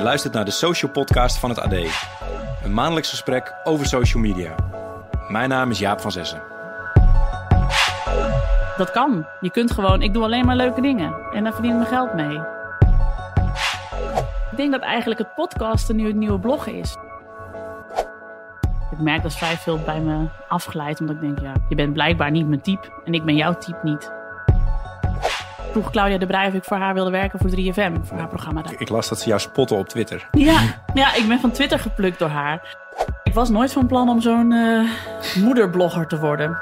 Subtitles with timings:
[0.00, 1.72] Je luistert naar de Social Podcast van het AD.
[2.64, 4.54] Een maandelijks gesprek over social media.
[5.28, 6.42] Mijn naam is Jaap van Zessen.
[8.76, 9.26] Dat kan.
[9.40, 11.14] Je kunt gewoon, ik doe alleen maar leuke dingen.
[11.32, 12.40] En daar verdien ik mijn geld mee.
[14.50, 16.96] Ik denk dat eigenlijk het podcasten nu het nieuwe bloggen is.
[18.90, 21.00] Ik merk dat vrij veel bij me afgeleid.
[21.00, 22.88] Omdat ik denk, ja, je bent blijkbaar niet mijn type.
[23.04, 24.19] En ik ben jouw type niet.
[25.70, 28.06] Vroeg Claudia de Brij of ik voor haar wilde werken voor 3FM.
[28.06, 28.74] Voor haar programma daar.
[28.78, 30.28] Ik las dat ze jou spotten op Twitter.
[30.32, 32.76] Ja, ja, ik ben van Twitter geplukt door haar.
[33.22, 34.90] Ik was nooit van plan om zo'n eh,
[35.42, 36.58] moederblogger te worden.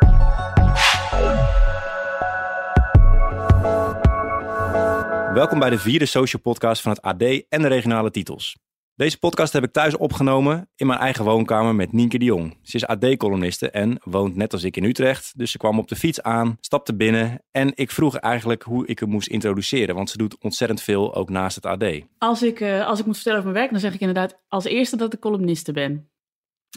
[5.34, 8.56] Welkom bij de vierde social podcast van het AD en de regionale titels.
[8.98, 12.58] Deze podcast heb ik thuis opgenomen in mijn eigen woonkamer met Nienke de Jong.
[12.62, 15.38] Ze is AD-columniste en woont net als ik in Utrecht.
[15.38, 18.98] Dus ze kwam op de fiets aan, stapte binnen en ik vroeg eigenlijk hoe ik
[18.98, 19.94] hem moest introduceren.
[19.94, 21.84] Want ze doet ontzettend veel ook naast het AD.
[22.18, 24.64] Als ik, eh, als ik moet vertellen over mijn werk, dan zeg ik inderdaad als
[24.64, 26.10] eerste dat ik columniste ben.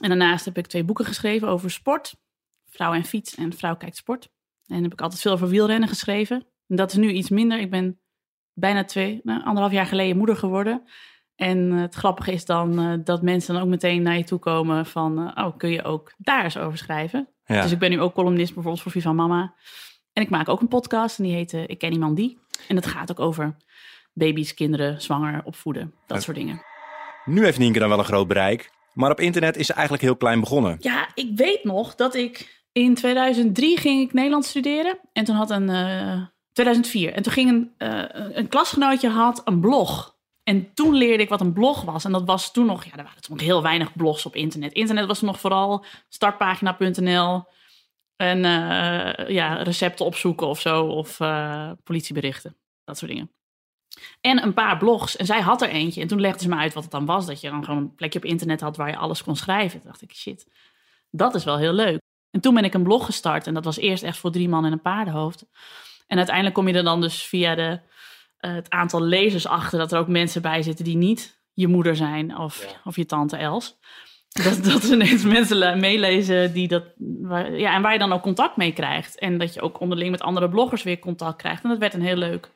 [0.02, 2.16] En daarnaast heb ik twee boeken geschreven over sport.
[2.70, 4.30] Vrouw en fiets en Vrouw kijkt sport.
[4.66, 6.48] En heb ik altijd veel over wielrennen geschreven.
[6.68, 7.60] En dat is nu iets minder.
[7.60, 8.00] Ik ben
[8.54, 10.84] bijna twee, nou, anderhalf jaar geleden moeder geworden.
[11.42, 14.40] En eh, het grappige is dan eh, dat mensen dan ook meteen naar je toe
[14.40, 15.32] komen van...
[15.36, 17.28] eh, oh, kun je ook daar eens over schrijven?
[17.46, 17.62] Ja.
[17.62, 19.54] Dus ik ben nu ook columnist bijvoorbeeld voor Viva Mama.
[20.14, 22.40] En ik maak ook een podcast en die heet Ik ken iemand die.
[22.68, 23.56] En dat gaat ook over
[24.14, 25.94] baby's, kinderen, zwanger, opvoeden.
[26.08, 26.24] Dat Ja.
[26.24, 26.62] soort dingen.
[27.26, 30.16] Nu heeft Nienke dan wel een groot bereik, maar op internet is ze eigenlijk heel
[30.18, 30.78] klein begonnen.
[30.80, 35.00] Ja, ik weet nog dat ik in 2003 ging ik Nederlands studeren.
[35.14, 35.70] En toen had een...
[35.70, 36.22] eh
[36.54, 37.14] 2004.
[37.14, 40.16] En toen ging een, een klasgenootje had een blog.
[40.44, 42.06] En toen leerde ik wat een blog was.
[42.06, 42.84] En dat was toen nog...
[42.84, 44.74] Ja, er waren toen nog heel weinig blogs op internet.
[44.74, 47.44] Internet was nog vooral startpagina.nl...
[48.22, 50.86] En eh, ja, recepten opzoeken of zo.
[50.86, 52.58] Of eh, politieberichten.
[52.84, 53.32] Dat soort dingen.
[54.22, 55.16] En een paar blogs.
[55.16, 56.02] En zij had er eentje.
[56.02, 57.26] En toen legde ze me uit wat het dan was.
[57.26, 59.80] Dat je dan gewoon een plekje op internet had waar je alles kon schrijven.
[59.80, 60.48] Toen dacht ik, shit,
[61.10, 62.00] dat is wel heel leuk.
[62.30, 63.48] En toen ben ik een blog gestart.
[63.48, 65.46] En dat was eerst echt voor drie man en een paardenhoofd.
[66.08, 67.80] En uiteindelijk kom je er dan dus via de,
[68.42, 69.80] het aantal lezers achter...
[69.80, 73.38] dat er ook mensen bij zitten die niet je moeder zijn of, of je tante
[73.38, 73.80] Els.
[74.30, 76.84] Dat, dat er ineens mensen le- meelezen die dat,
[77.22, 79.20] waar, ja, en waar je dan ook contact mee krijgt.
[79.20, 81.64] En dat je ook onderling met andere bloggers weer contact krijgt.
[81.64, 82.52] En dat werd een heel leuk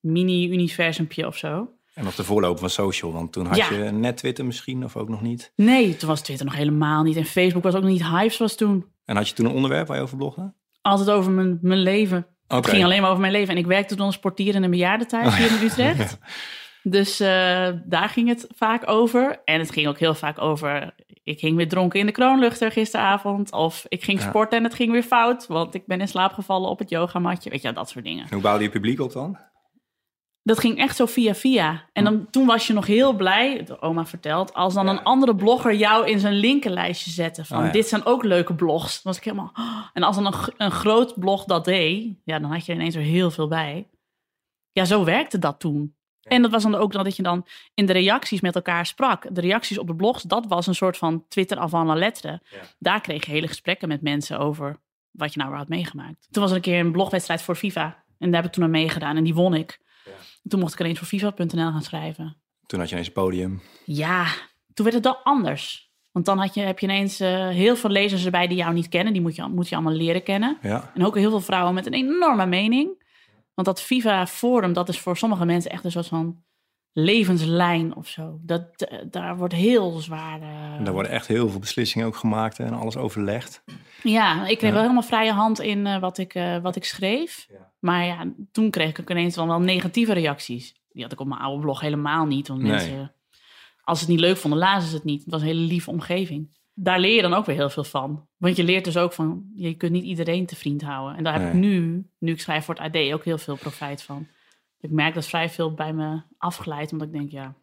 [0.00, 1.68] mini-universumpje of zo.
[1.94, 3.70] En nog de voorloper van social, want toen had Ja.
[3.72, 5.52] je net Twitter misschien of ook nog niet.
[5.56, 7.16] Nee, toen was Twitter nog helemaal niet.
[7.16, 8.86] En Facebook was ook nog niet Hives was toen.
[9.04, 10.52] En had je toen een onderwerp waar je over blogde?
[10.82, 12.26] Altijd over mijn, mijn leven.
[12.56, 13.54] Het ging alleen maar over mijn leven.
[13.54, 16.18] En ik werkte toen als portier in een bejaardentehuis hier in Utrecht.
[16.84, 19.40] Dus eh, daar ging het vaak over.
[19.44, 20.94] En het ging ook heel vaak over...
[21.24, 23.52] Ik ging weer dronken in de kroonluchter gisteravond.
[23.52, 24.28] Of ik ging Ja.
[24.28, 25.46] sporten en het ging weer fout.
[25.46, 27.50] Want ik ben in slaap gevallen op het yogamatje.
[27.50, 28.22] Weet je, dat soort dingen.
[28.24, 29.38] En hoe bouwde je publiek op dan?
[30.44, 31.88] Dat ging echt zo via via.
[31.92, 34.54] En dan, toen was je nog heel blij, de oma vertelt...
[34.54, 34.90] als dan Ja.
[34.90, 37.44] een andere blogger jou in zijn linkerlijstje zette...
[37.44, 37.70] van Oh ja.
[37.72, 38.92] dit zijn ook leuke blogs.
[38.92, 39.52] Dan was ik helemaal...
[39.54, 42.14] "Oh." En als dan een, groot blog dat deed...
[42.24, 43.88] ja, dan had je er ineens weer heel veel bij.
[44.72, 45.94] Ja, zo werkte dat toen.
[46.22, 49.26] En dat was dan ook dat je dan in de reacties met elkaar sprak.
[49.34, 52.40] De reacties op de blogs, dat was een soort van Twitter avant la lettre.
[52.50, 52.58] Ja.
[52.78, 54.76] Daar kreeg je hele gesprekken met mensen over
[55.10, 56.28] wat je nou weer had meegemaakt.
[56.30, 58.02] Toen was er een keer een blogwedstrijd voor FIFA.
[58.18, 59.80] En daar heb ik toen aan meegedaan en die won ik.
[60.42, 62.36] En Toen mocht ik ineens voor FIFA.nl gaan schrijven.
[62.66, 63.60] Toen had je ineens een podium.
[63.84, 64.26] Ja,
[64.74, 65.92] toen werd het wel anders.
[66.12, 68.88] Want dan had je, heb je ineens eh, heel veel lezers erbij die jou niet
[68.88, 69.12] kennen.
[69.12, 70.58] Die moet je, moet je allemaal leren kennen.
[70.62, 70.90] Ja.
[70.94, 73.02] En ook heel veel vrouwen met een enorme mening.
[73.54, 76.42] Want dat FIFA-forum, dat is voor sommige mensen echt een soort van
[76.92, 78.38] levenslijn of zo.
[78.42, 80.40] Dat, eh, daar wordt heel zwaar...
[80.76, 83.64] En daar worden echt heel veel beslissingen ook gemaakt hè, en alles overlegd.
[84.02, 84.72] Ja, ik kreeg Ja.
[84.74, 86.32] wel helemaal vrije hand in eh, wat, ik,
[86.62, 87.46] wat ik schreef.
[87.50, 87.70] Ja.
[87.78, 90.74] Maar ja, toen kreeg ik ook ineens dan wel negatieve reacties.
[90.92, 92.48] Die had ik op mijn oude blog helemaal niet.
[92.48, 92.70] Want Nee.
[92.70, 93.14] mensen,
[93.84, 95.22] als ze het niet leuk vonden, lazen ze het niet.
[95.22, 96.60] Het was een hele lieve omgeving.
[96.74, 98.26] Daar leer je dan ook weer heel veel van.
[98.36, 101.16] Want je leert dus ook van, je kunt niet iedereen te vriend houden.
[101.16, 104.02] En daar heb ik nu, nu ik schrijf voor het AD, ook heel veel profijt
[104.02, 104.26] van.
[104.82, 107.54] Ik merk dat vrij veel bij me afgeleid, omdat ik denk, ja,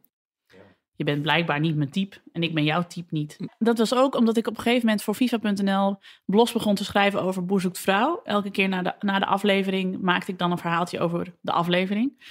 [0.99, 3.37] je bent blijkbaar niet mijn type en ik ben jouw type niet.
[3.57, 7.21] Dat was ook omdat ik op een gegeven moment voor FIFA.nl blogs begon te schrijven
[7.21, 8.21] over Boer zoekt vrouw.
[8.23, 12.23] Elke keer na de, na de aflevering maakte ik dan een verhaaltje over de aflevering.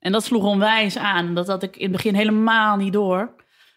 [0.00, 1.34] En dat sloeg onwijs aan.
[1.34, 3.34] Dat had ik in het begin helemaal niet door.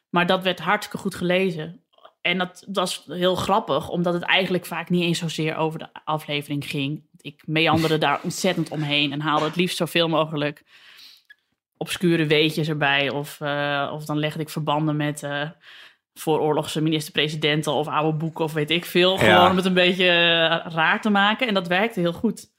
[0.10, 1.82] Maar dat werd hartstikke goed gelezen.
[2.22, 5.90] En dat, dat was heel grappig, omdat het eigenlijk vaak niet eens zozeer over de
[6.04, 7.07] aflevering ging.
[7.28, 10.64] Ik meanderde daar ontzettend omheen en haalde het liefst zoveel mogelijk
[11.78, 13.10] obscure weetjes erbij.
[13.10, 15.50] Of, eh, of dan legde ik verbanden met eh
[16.14, 19.18] vooroorlogse minister-presidenten of oude boeken of weet ik veel.
[19.18, 19.50] Gewoon Ja.
[19.50, 21.48] om het een beetje eh, raar te maken.
[21.48, 22.52] En dat werkte heel goed.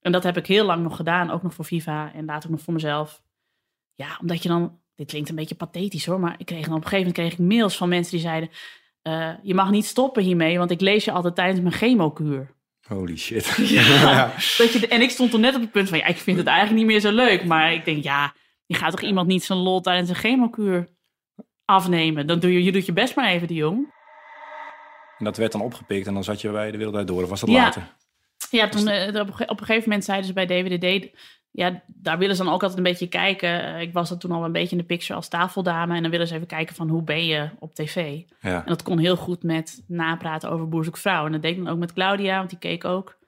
[0.00, 2.54] En dat heb ik heel lang nog gedaan, ook nog voor Viva en later ook
[2.56, 3.22] nog voor mezelf.
[3.94, 6.82] Ja, omdat je dan dit klinkt een beetje pathetisch hoor, maar ik kreeg dan op
[6.82, 8.50] een gegeven moment kreeg ik mails van mensen die zeiden,
[9.42, 12.54] je mag niet stoppen hiermee, want ik lees je altijd tijdens mijn chemokuur.
[12.86, 13.46] Holy shit.
[13.68, 16.36] Ja, dat je, en ik stond toen net op het punt van, ja, ik vind
[16.38, 18.34] het eigenlijk niet meer zo leuk, maar ik denk, ja,
[18.66, 20.88] je gaat toch iemand niet zijn lol tijdens een chemokuur
[21.64, 22.26] afnemen?
[22.26, 23.94] Dan doe je, je doet je best maar even, die jong.
[25.18, 27.22] En dat werd dan opgepikt en dan zat je bij de Wereld Door.
[27.22, 27.62] Of was dat Ja.
[27.62, 27.96] later?
[28.50, 31.16] Ja, toen eh, op, een ge- op een gegeven moment zeiden ze bij DWDD...
[31.54, 33.74] Ja, daar willen ze dan ook altijd een beetje kijken.
[33.74, 35.94] Eh, Ik was dan toen al een beetje in de picture als tafeldame.
[35.96, 38.20] En dan willen ze even kijken van hoe ben je op tv.
[38.40, 38.56] Ja.
[38.58, 41.26] En dat kon heel goed met napraten over Boer Zoekt Vrouw.
[41.26, 43.18] En dat deed ik dan ook met Claudia, want die keek ook.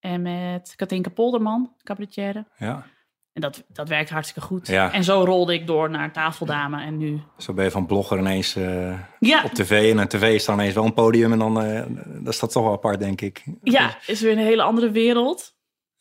[0.00, 2.46] En met Katinka Polderman, cabaretière.
[2.56, 2.86] ja.
[3.32, 4.66] En dat, dat werkt hartstikke goed.
[4.66, 4.92] Ja.
[4.92, 6.82] En zo rolde ik door naar tafeldame.
[6.82, 7.20] En nu...
[7.38, 9.90] Zo ben je van blogger ineens eh, Ja, op tv.
[9.92, 11.32] En een tv is dan ineens wel een podium.
[11.32, 11.82] En dan eh
[12.22, 13.44] dat is dat toch wel apart, denk ik.
[13.62, 15.54] ja, is weer een hele andere wereld.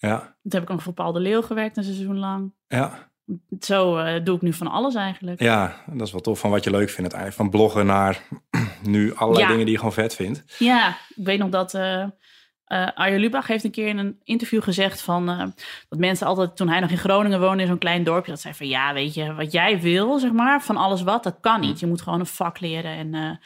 [0.08, 0.20] Ja.
[0.20, 2.54] Toen heb ik ook voor Paul de Leeuw gewerkt een seizoen lang.
[2.68, 3.12] Ja.
[3.60, 5.42] Zo eh, doe ik nu van alles eigenlijk.
[5.42, 7.14] ja, dat is wel tof van wat je leuk vindt.
[7.14, 8.22] Eigenlijk van bloggen naar
[8.82, 9.50] nu allerlei Ja.
[9.50, 10.44] dingen die je gewoon vet vindt.
[10.60, 11.76] Ja, ik weet nog dat
[12.96, 15.26] Arjen Lubach heeft een keer in een interview gezegd van
[15.90, 18.54] dat mensen altijd toen hij nog in Groningen woonde in zo'n klein dorpje dat zei
[18.54, 21.80] van ja weet je wat jij wil zeg maar van alles wat dat kan niet
[21.80, 23.40] je moet gewoon een vak leren en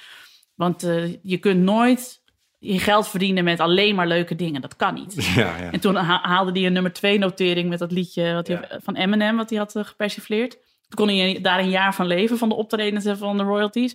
[0.55, 0.81] want
[1.21, 2.21] je kunt nooit
[2.59, 5.71] je geld verdienen met alleen maar leuke dingen dat kan niet Ja, ja.
[5.71, 8.79] en toen ha- haalde hij een nummer twee notering met dat liedje wat hij, Ja.
[8.83, 10.51] van Eminem wat hij had eh, gepersifleerd
[10.87, 13.93] toen kon hij daar een jaar van leven van de optredens en van de royalties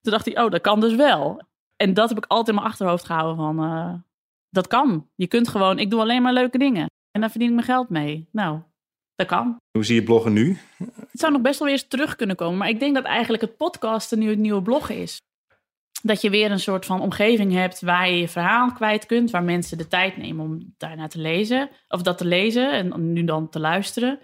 [0.00, 1.42] toen dacht hij, oh, dat kan dus wel.
[1.76, 3.92] En dat heb ik altijd in mijn achterhoofd gehouden van, eh,
[4.50, 5.08] dat kan.
[5.14, 6.86] Je kunt gewoon, ik doe alleen maar leuke dingen.
[7.10, 8.28] En daar verdien ik mijn geld mee.
[8.32, 8.58] Nou,
[9.14, 9.56] dat kan.
[9.70, 10.58] Hoe zie je bloggen nu?
[11.10, 12.58] Het zou nog best wel weer eens terug kunnen komen.
[12.58, 15.18] Maar ik denk dat eigenlijk het podcasten nu het nieuwe bloggen is.
[16.02, 19.30] Dat je weer een soort van omgeving hebt waar je je verhaal kwijt kunt.
[19.30, 21.70] Waar mensen de tijd nemen om daarnaar te lezen.
[21.88, 24.18] Of dat te lezen en nu dan te luisteren.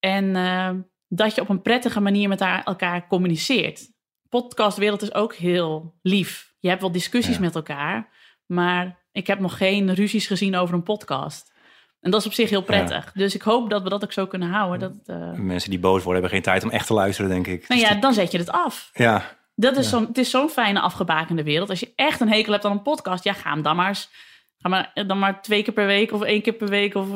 [0.00, 0.70] En eh,
[1.08, 3.92] dat je op een prettige manier met elkaar communiceert.
[4.28, 6.52] Podcastwereld is ook heel lief.
[6.58, 7.40] Je hebt wel discussies Ja.
[7.40, 8.08] met elkaar.
[8.46, 11.52] Maar ik heb nog geen ruzies gezien over een podcast.
[12.00, 13.12] En dat is op zich heel prettig.
[13.12, 14.78] Dus ik hoop dat we dat ook zo kunnen houden.
[14.80, 17.68] Dat, eh, Mensen die boos worden hebben geen tijd om echt te luisteren, denk ik.
[17.68, 18.90] nou Dus ja, dan zet je het af.
[18.94, 19.22] ja,
[19.54, 19.90] Dat is Ja.
[19.90, 21.70] zo'n, het is zo'n fijne afgebakende wereld.
[21.70, 24.10] Als je echt een hekel hebt aan een podcast, ja, ga hem dan maar, eens,
[24.58, 27.08] ga maar dan maar twee keer per week of één keer per week of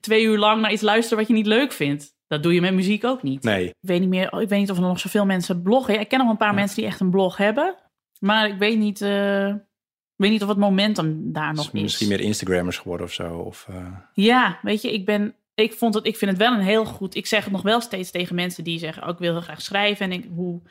[0.00, 2.14] twee uur lang naar iets luisteren wat je niet leuk vindt.
[2.26, 3.42] Dat doe je met muziek ook niet.
[3.42, 3.64] nee.
[3.66, 6.00] Ik weet niet meer, ik weet niet of er nog zoveel mensen bloggen.
[6.00, 6.54] Ik ken nog een paar Ja.
[6.54, 7.74] mensen die echt een blog hebben,
[8.18, 11.82] maar ik weet niet, ik weet niet of het momentum daar nog is.
[11.82, 13.36] misschien meer Instagrammers geworden of zo.
[13.38, 15.34] Of, eh, Ja, weet je, ik ben.
[15.54, 17.14] Ik, vond het, ik vind het wel een heel goed.
[17.14, 19.62] Ik zeg het nog wel steeds tegen mensen die zeggen: oh, Ik wil heel graag
[19.62, 20.06] schrijven.
[20.10, 20.62] En ik, hoe,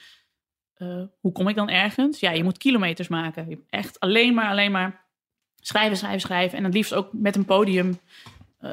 [0.75, 2.19] eh, hoe kom ik dan ergens?
[2.19, 3.65] Ja, je moet kilometers maken.
[3.69, 5.03] Echt alleen maar, alleen maar
[5.55, 6.57] schrijven, schrijven, schrijven.
[6.57, 7.99] En het liefst ook met een podium.
[8.59, 8.71] eh,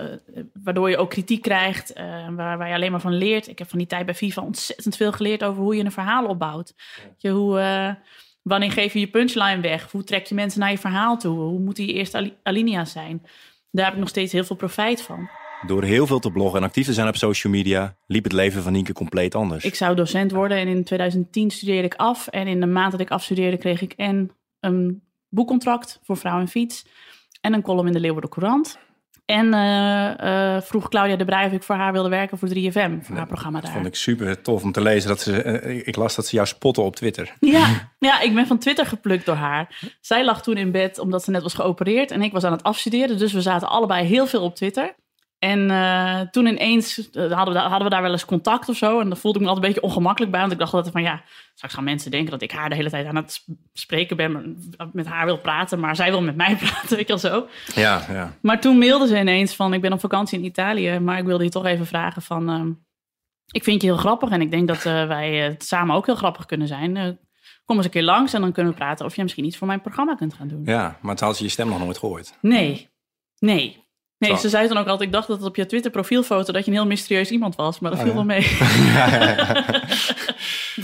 [0.63, 3.49] waardoor je ook kritiek krijgt, eh, waar, waar je alleen maar van leert.
[3.49, 6.27] Ik heb van die tijd bij FIFA ontzettend veel geleerd over hoe je een verhaal
[6.27, 6.75] opbouwt.
[7.19, 7.97] Je, hoe,
[8.43, 9.91] wanneer geef je je punchline weg?
[9.91, 11.39] Hoe trek je mensen naar je verhaal toe?
[11.39, 13.27] Hoe moeten je eerste ali- alinea's zijn?
[13.71, 15.29] Daar heb ik nog steeds heel veel profijt van.
[15.67, 18.63] Door heel veel te bloggen en actief te zijn op social media, liep het leven
[18.63, 19.65] van Nienke compleet anders.
[19.65, 22.27] Ik zou docent worden en in 2010 studeerde ik af.
[22.27, 24.31] En in de maand dat ik afstudeerde kreeg ik en
[24.61, 26.87] een boekcontract voor Vrouw en Fiets.
[27.41, 28.79] En een column in de Leeuwarden Courant.
[29.25, 33.03] En eh, eh, vroeg Claudia de Brij of ik voor haar wilde werken voor 3FM,
[33.03, 33.75] voor haar programma Dat daar.
[33.75, 35.09] vond ik super tof om te lezen.
[35.09, 37.37] Dat ze, eh, ik las dat ze jou spotten op Twitter.
[37.41, 37.67] Ja,
[37.99, 39.95] ja, ik ben van Twitter geplukt door haar.
[40.01, 42.63] Zij lag toen in bed omdat ze net was geopereerd en ik was aan het
[42.63, 43.19] afstuderen.
[43.19, 44.95] Dus we zaten allebei heel veel op Twitter.
[45.43, 48.77] En eh, toen ineens eh, hadden, we, daar- hadden we daar wel eens contact of
[48.77, 49.01] zo.
[49.01, 50.41] En dan voelde ik me altijd een beetje ongemakkelijk bij.
[50.41, 51.23] Want ik dacht altijd van ja,
[51.55, 54.33] straks gaan mensen denken dat ik haar de hele tijd aan het sp- spreken ben.
[54.33, 57.47] maar Met haar wil praten, maar zij wil met mij praten, weet je wel zo.
[57.75, 58.33] Ja, ja.
[58.43, 60.99] Maar toen mailde ze ineens van ik ben op vakantie in Italië.
[60.99, 62.49] Maar ik wilde je toch even vragen van...
[62.51, 62.71] ehm,
[63.51, 66.15] ik vind je heel grappig en ik denk dat eh, wij eh, samen ook heel
[66.17, 66.97] grappig kunnen zijn.
[66.97, 67.09] Eh,
[67.65, 69.67] kom eens een keer langs en dan kunnen we praten of je misschien iets voor
[69.67, 70.63] mijn programma kunt gaan doen.
[70.65, 72.33] ja, maar toen had ze je stem nog nooit gehoord.
[72.41, 72.89] Nee,
[73.39, 73.82] nee.
[74.29, 74.37] Nee, Zo.
[74.37, 76.71] ze zei dan ook altijd, ik dacht dat het op je Twitter profielfoto dat je
[76.71, 78.27] een heel mysterieus iemand was, maar dat Oh, viel ja.
[78.27, 78.43] wel mee.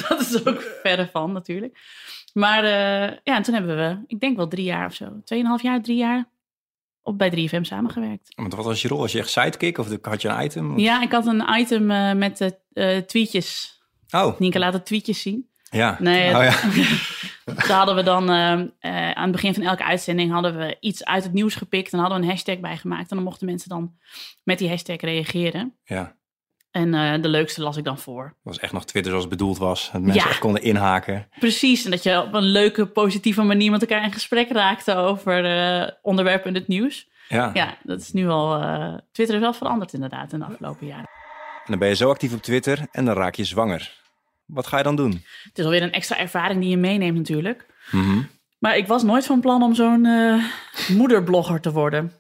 [0.08, 1.78] dat is ook verre van natuurlijk.
[2.34, 5.62] Maar eh, ja, en toen hebben we, ik denk wel drie jaar of zo, tweeënhalf
[5.62, 6.28] jaar, drie jaar,
[7.02, 8.32] op bij 3FM samengewerkt.
[8.36, 8.98] Want wat was je rol?
[8.98, 10.78] Was je echt sidekick of had je een item?
[10.78, 13.76] Ja, ik had een item eh, met eh, tweetjes.
[14.10, 15.48] Oh, Nienke laat de tweetjes zien.
[15.70, 15.96] Ja.
[16.00, 16.54] Nee, oh, ja.
[17.54, 21.04] Daar hadden we dan eh, eh, aan het begin van elke uitzending hadden we iets
[21.04, 23.10] uit het nieuws gepikt en hadden we een hashtag bij gemaakt.
[23.10, 23.94] En dan mochten mensen dan
[24.44, 25.76] met die hashtag reageren.
[25.84, 26.16] ja.
[26.70, 28.24] En eh, de leukste las ik dan voor.
[28.24, 29.90] Het was echt nog Twitter zoals het bedoeld was.
[29.92, 30.28] Dat mensen Ja.
[30.28, 31.28] echt konden inhaken.
[31.38, 35.98] Precies, en dat je op een leuke, positieve manier met elkaar in gesprek raakte over
[36.02, 37.08] onderwerpen in het nieuws.
[37.28, 37.50] Ja.
[37.54, 38.60] Ja, dat is nu al.
[39.12, 41.04] Twitter is wel veranderd inderdaad in de afgelopen jaren.
[41.64, 43.96] En dan ben je zo actief op Twitter en dan raak je zwanger.
[44.48, 45.24] Wat ga je dan doen?
[45.42, 47.66] Het is alweer een extra ervaring die je meeneemt natuurlijk.
[47.90, 48.22] Mhm.
[48.58, 50.44] Maar ik was nooit van plan om zo'n eh,
[50.88, 52.12] moederblogger te worden.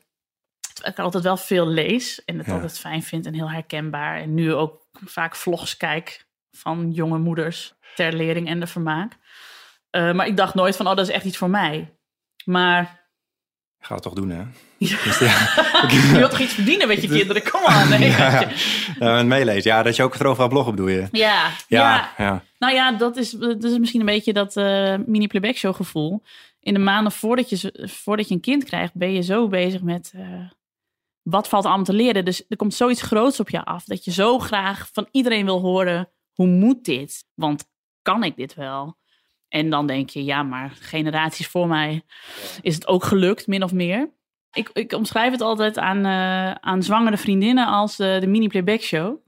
[0.72, 2.52] Terwijl ik altijd wel veel lees en het Ja.
[2.52, 4.20] altijd fijn vind en heel herkenbaar.
[4.20, 9.16] En nu ook vaak vlogs kijk van jonge moeders ter lering en de vermaak.
[9.90, 11.96] Eh, maar ik dacht nooit van, oh, dat is echt iets voor mij.
[12.44, 12.82] Maar
[13.80, 14.44] Ik ga het toch doen, hè?
[14.78, 14.96] Ja.
[15.04, 15.48] Dus ja,
[15.90, 17.50] je wilt toch iets verdienen met je kinderen?
[17.50, 17.88] Kom aan.
[17.88, 18.94] Nee, ja, weet je.
[19.04, 19.70] ja, met meelezen.
[19.70, 21.08] Ja, dat je ook erover gaat bloggen, bedoel je?
[21.68, 22.42] ja, Ja.
[22.58, 26.22] Nou ja, dat is, dat is misschien een beetje dat eh, mini-playback show gevoel.
[26.60, 30.12] In de maanden voordat je, voordat je een kind krijgt, ben je zo bezig met
[30.14, 30.22] eh,
[31.22, 32.24] wat valt allemaal te leren.
[32.24, 33.84] Dus er komt zoiets groots op je af.
[33.84, 37.24] Dat je zo graag van iedereen wil horen, hoe moet dit?
[37.34, 37.64] Want
[38.02, 38.96] kan ik dit wel?
[39.48, 42.02] En dan denk je, ja, maar generaties voor mij
[42.62, 44.10] is het ook gelukt, min of meer.
[44.52, 49.18] Ik, ik omschrijf het altijd aan, eh, aan zwangere vriendinnen als de mini-playback show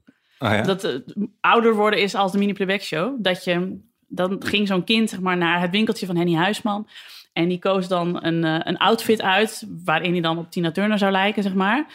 [0.43, 0.61] Oh, ja?
[0.61, 1.01] dat
[1.41, 3.15] ouder worden is als de mini playback show.
[3.19, 6.87] Dat je, dan ging zo'n kind zeg maar, naar het winkeltje van Henny Huisman.
[7.33, 10.97] En die koos dan een, eh, een outfit uit waarin hij dan op Tina Turner
[10.97, 11.85] zou lijken, zeg maar.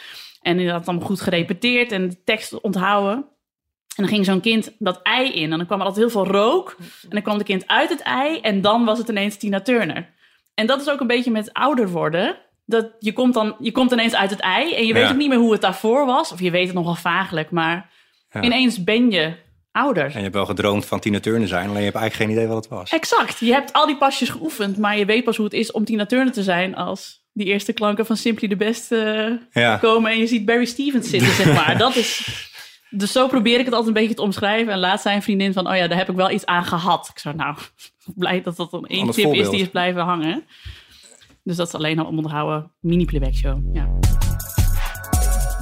[0.40, 3.14] En die had dan goed gerepeteerd en de tekst onthouden.
[3.97, 5.52] En dan ging zo'n kind dat ei in.
[5.52, 6.76] En dan kwam er altijd heel veel rook.
[6.80, 8.40] En dan kwam de kind uit het ei.
[8.40, 10.14] En dan was het ineens Tina Turner.
[10.54, 12.37] En dat is ook een beetje met ouder worden.
[12.67, 14.75] Dat je komt dan je komt ineens uit het ei.
[14.75, 15.11] En je weet Ja.
[15.11, 16.33] ook niet meer hoe het daarvoor was.
[16.33, 17.51] Of je weet het nog wel vagelijk.
[17.51, 17.91] Maar
[18.31, 18.43] Ja.
[18.43, 19.35] ineens ben je
[19.73, 20.05] ouder.
[20.05, 22.55] En je hebt wel gedroomd van Tina Turner zijn, alleen je hebt eigenlijk geen idee
[22.55, 22.91] wat het was.
[22.91, 23.39] Exact.
[23.39, 24.79] Je hebt al die pasjes geoefend.
[24.79, 26.75] Maar je weet pas hoe het is om Tina Turner te zijn.
[26.77, 30.11] Als die eerste klanken van Simply the Best eh, Ja, komen.
[30.11, 31.79] En je ziet Barry Stevens zitten, zeg maar.
[31.87, 32.29] Dat is...
[32.91, 34.73] Dus zo probeer ik het altijd een beetje te omschrijven.
[34.73, 37.09] En laat zijn vriendin van, oh ja, daar heb ik wel iets aan gehad.
[37.13, 37.57] Ik zou nou,
[38.15, 40.45] blij dat dat dan één Anders tip is die is blijven hangen.
[41.47, 43.75] Dus dat is alleen al om onderhouden mini-playback show.
[43.75, 43.88] Ja.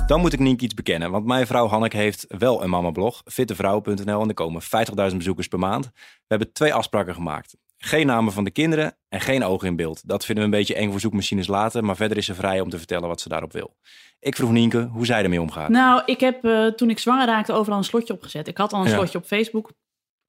[0.07, 1.11] dan moet ik Nienke iets bekennen.
[1.11, 4.21] Want mijn vrouw Hanneke heeft wel een mamablog, fittevrouw.nl.
[4.23, 4.63] En er komen
[5.11, 5.85] 50.000 bezoekers per maand.
[5.95, 7.57] We hebben twee afspraken gemaakt.
[7.77, 10.09] Geen namen van de kinderen en geen ogen in beeld.
[10.09, 11.85] Dat vinden we een beetje eng voor zoekmachines later.
[11.85, 13.77] Maar verder is ze vrij om te vertellen wat ze daarop wil.
[14.21, 15.69] Ik vroeg Nienke hoe zij ermee omgaat.
[15.69, 18.49] Nou, ik heb eh, toen ik zwanger raakte overal een slotje opgezet.
[18.49, 18.95] Ik had al een Ja.
[18.97, 19.71] slotje op Facebook.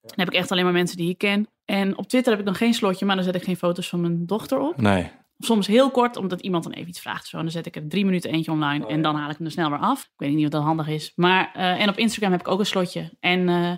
[0.01, 1.47] Dan heb ik echt alleen maar mensen die ik ken.
[1.65, 4.01] En op Twitter heb ik nog geen slotje, maar dan zet ik geen foto's van
[4.01, 4.81] mijn dochter op.
[4.81, 5.11] Nee.
[5.37, 7.27] Soms heel kort, omdat iemand dan even iets vraagt.
[7.27, 7.37] Zo.
[7.37, 9.51] En dan zet ik er drie minuten eentje online en dan haal ik hem er
[9.51, 10.03] snel weer af.
[10.03, 11.11] Ik weet niet of dat handig is.
[11.15, 13.17] Maar, eh, en op Instagram heb ik ook een slotje.
[13.19, 13.73] En eh,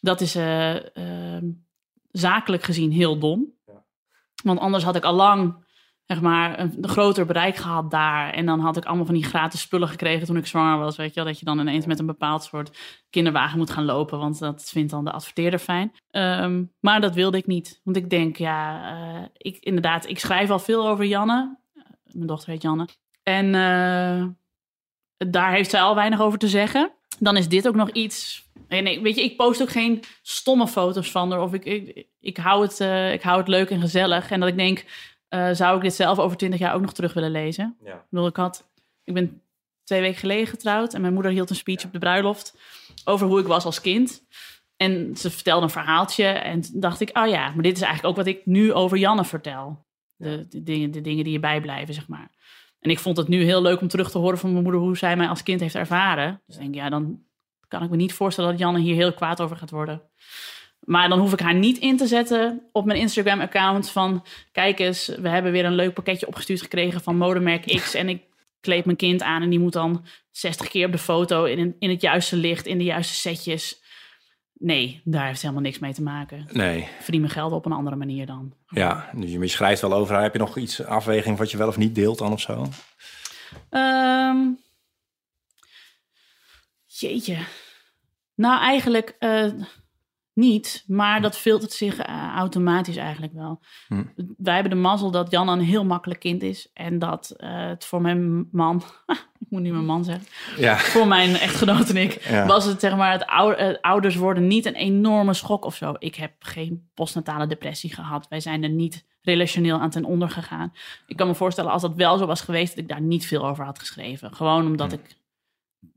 [0.00, 1.44] dat is eh, ehm,
[2.10, 3.56] zakelijk gezien heel dom.
[4.42, 5.66] Want anders had ik al lang
[6.08, 8.32] zeg maar, een, groter bereik gehad daar.
[8.32, 10.96] En dan had ik allemaal van die gratis spullen gekregen toen ik zwanger was.
[10.96, 12.78] Weet je wel, dat je dan ineens met een bepaald soort
[13.10, 14.18] kinderwagen moet gaan lopen.
[14.18, 15.92] Want dat vindt dan de adverteerder fijn.
[16.10, 17.80] Ehm, maar dat wilde ik niet.
[17.84, 21.56] Want ik denk, ja, eh, ik, inderdaad, ik schrijf al veel over Janne.
[21.74, 22.88] Eh, Mijn dochter heet Janne.
[23.22, 24.26] En eh,
[25.30, 26.92] daar heeft zij al weinig over te zeggen.
[27.18, 28.46] Dan is dit ook nog iets.
[28.68, 31.40] En ik, weet je, ik post ook geen stomme foto's van haar.
[31.40, 32.80] Of ik, ik, ik, hou het,
[33.14, 34.30] ik hou het leuk en gezellig.
[34.30, 34.84] En dat ik denk,
[35.28, 37.76] eh, zou ik dit zelf over twintig jaar ook nog terug willen lezen?
[37.84, 37.94] Ja.
[37.94, 38.70] Ik bedoel, ik had,
[39.04, 39.42] ik ben
[39.84, 42.58] twee weken geleden getrouwd en mijn moeder hield een speech op de bruiloft
[43.04, 44.24] over hoe ik was als kind.
[44.76, 48.04] En ze vertelde een verhaaltje en toen dacht ik, oh ja, maar dit is eigenlijk
[48.04, 49.86] ook wat ik nu over Janne vertel.
[50.16, 52.30] De, de, dingen, de dingen die je bijblijven, zeg maar.
[52.80, 54.96] En ik vond het nu heel leuk om terug te horen van mijn moeder hoe
[54.96, 56.42] zij mij als kind heeft ervaren.
[56.46, 57.22] Dus ik denk, ja, dan
[57.68, 60.02] kan ik me niet voorstellen dat Janne hier heel kwaad over gaat worden.
[60.88, 64.24] Maar dan hoef ik haar niet in te zetten op mijn Instagram-account van...
[64.52, 67.94] kijk eens, we hebben weer een leuk pakketje opgestuurd gekregen van modemerk X...
[68.00, 68.22] en ik
[68.60, 71.44] kleed mijn kind aan en die moet dan 60 keer op de foto...
[71.44, 73.82] in, in het juiste licht, in de juiste setjes.
[74.52, 76.46] Nee, daar heeft helemaal niks mee te maken.
[76.52, 76.88] Nee.
[77.00, 78.54] Verdien mijn geld op een andere manier dan.
[78.68, 80.20] Ja, dus je schrijft wel over.
[80.20, 82.66] Heb je nog iets afweging wat je wel of niet deelt dan of zo?
[83.70, 84.38] Ehm,
[86.86, 87.38] jeetje.
[88.34, 89.50] Nou, eigenlijk eh,
[90.38, 90.84] niet.
[90.86, 93.60] Maar dat filtert zich eh, automatisch eigenlijk wel.
[93.88, 94.04] Hm.
[94.36, 96.70] Wij hebben de mazzel dat Jan een heel makkelijk kind is.
[96.74, 98.82] En dat eh, het voor mijn man...
[99.40, 100.26] ik moet nu mijn man zeggen.
[100.56, 100.76] Ja.
[100.76, 102.46] Voor mijn echtgenoot en ik Ja.
[102.46, 103.24] was het, zeg maar, het,
[103.58, 105.94] het ouders worden niet een enorme schok of zo.
[105.98, 108.28] Ik heb geen postnatale depressie gehad.
[108.28, 110.72] Wij zijn er niet relationeel aan ten onder gegaan.
[111.06, 113.46] Ik kan me voorstellen als dat wel zo was geweest, dat ik daar niet veel
[113.46, 114.34] over had geschreven.
[114.34, 115.16] Gewoon omdat ik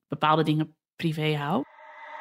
[0.08, 1.64] bepaalde dingen privé hou.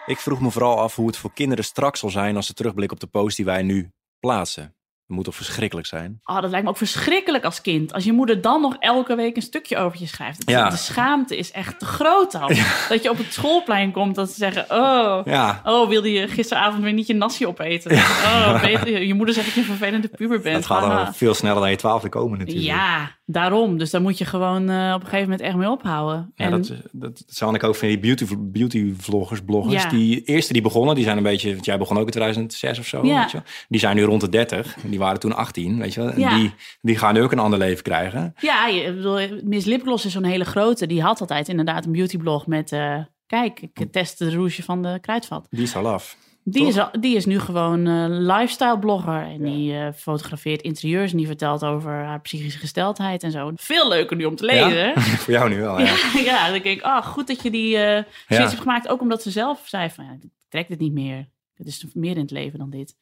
[0.06, 2.96] Ik vroeg me vooral af hoe het voor kinderen straks zal zijn als ze terugblikken
[2.96, 3.90] op de post die wij nu
[4.20, 4.62] plaatsen.
[4.62, 6.20] Het moet toch verschrikkelijk zijn?
[6.24, 7.92] Oh, dat lijkt me ook verschrikkelijk als kind.
[7.92, 10.42] Als je moeder dan nog elke week een stukje over je schrijft.
[10.50, 10.68] Ja.
[10.68, 12.48] De schaamte is echt te groot dan.
[12.88, 14.64] Dat je op het schoolplein komt dat ze zeggen...
[14.68, 17.92] Oh, Ja, Oh, wilde je gisteravond weer niet je nasi opeten?
[17.96, 20.56] Oh, beter, je moeder zegt dat je een vervelende puber bent.
[20.56, 22.66] het gaat al veel sneller dan je twaalfde komen natuurlijk.
[22.66, 26.32] Ja, Daarom, dus daar moet je gewoon eh, op een gegeven moment echt mee ophouden.
[26.34, 29.82] Ja, en, dat, dat, dat ik ook van die beauty, beauty vloggers, bloggers.
[29.82, 29.88] Ja.
[29.88, 31.52] Die eerste die begonnen, die zijn een beetje...
[31.52, 33.20] Want jij begon ook in 2006 of zo, Ja.
[33.20, 33.42] weet je.
[33.68, 34.76] Die zijn nu rond de 30.
[34.86, 36.10] Die waren toen 18, weet je wel.
[36.10, 36.34] En Ja.
[36.36, 38.34] die, die gaan nu ook een ander leven krijgen.
[38.40, 40.86] Ja, ik bedoel, Miss Lipgloss is zo'n hele grote.
[40.86, 42.72] Die had altijd inderdaad een beautyblog met...
[42.72, 42.96] eh,
[43.26, 45.46] kijk, ik test de rouge van de kruidvat.
[45.50, 46.16] Die is al af.
[46.44, 49.22] Die is, al- die is nu gewoon eh, lifestyle blogger.
[49.22, 53.50] En die eh, fotografeert interieurs en die vertelt over haar psychische gesteldheid en zo.
[53.54, 54.76] Veel leuker nu om te lezen.
[54.94, 55.00] Ja?
[55.00, 55.94] Voor jou nu wel, ja.
[56.24, 58.36] Ja, dan denk ik, ah, goed dat je die switch Ja.
[58.48, 58.88] hebt gemaakt.
[58.88, 61.28] Ook omdat ze zelf zei van, ja, ik trek dit niet meer.
[61.54, 62.94] Het is meer in het leven dan dit.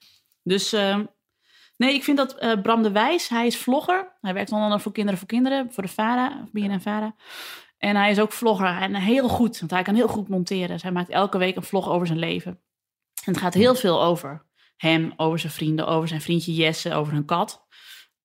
[0.42, 1.04] Dus ehm,
[1.76, 4.12] nee, ik vind dat Bram de Wijs, hij is vlogger.
[4.21, 7.14] Hij werkt onder andere voor Kinderen voor Kinderen, voor de VARA, BNN VARA.
[7.78, 10.68] En hij is ook vlogger en heel goed, want hij kan heel goed monteren.
[10.68, 12.59] Dus hij maakt elke week een vlog over zijn leven.
[13.25, 14.47] En het gaat heel veel over
[14.77, 17.67] hem, over zijn vrienden, over zijn vriendje Jesse, over hun kat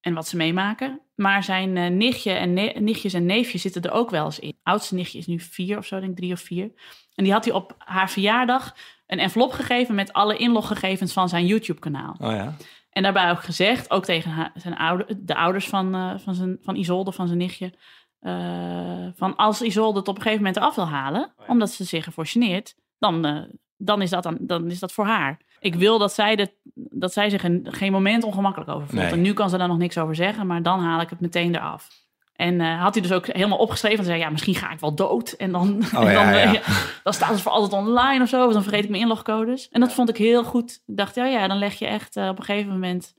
[0.02, 1.02] en wat ze meemaken.
[1.16, 4.60] Maar zijn eh, nichtje en ne- nichtjes en neefjes zitten er ook wel eens in.
[4.64, 6.72] Oudste nichtje is nu vier of zo, denk ik drie of vier.
[7.16, 8.76] En die had hij op haar verjaardag
[9.08, 12.16] een envelop gegeven met alle inloggegevens van zijn YouTube-kanaal.
[12.20, 12.56] Oh ja.
[12.90, 16.58] En daarbij ook gezegd, ook tegen haar, zijn ouder, de ouders van, eh, van, zijn,
[16.62, 17.74] van Isolde, van zijn nichtje,
[18.20, 22.06] eh, van als Isolde het op een gegeven moment eraf wil halen, omdat ze zich
[22.06, 23.48] ervoor geneert, dan,
[23.86, 25.38] dan, is dat dan, dan is dat voor haar.
[25.60, 29.02] Ik wil dat zij, de, dat zij zich een, geen moment ongemakkelijk over voelt.
[29.02, 29.12] Nee.
[29.12, 31.56] En nu kan ze daar nog niks over zeggen, maar dan haal ik het meteen
[31.56, 31.88] eraf.
[32.36, 34.96] En eh, had hij dus ook helemaal opgeschreven en zei, ja, misschien ga ik wel
[34.96, 35.32] dood.
[35.32, 36.52] En dan, Oh, dan, eh, ja.
[36.52, 36.62] ja,
[37.04, 38.46] dan staat het voor altijd online of zo.
[38.46, 39.70] of Dan vergeet ik mijn inlogcodes.
[39.70, 40.82] En dat vond ik heel goed.
[40.86, 43.14] Ik dacht, ja, ja, dan leg je echt eh, op een gegeven moment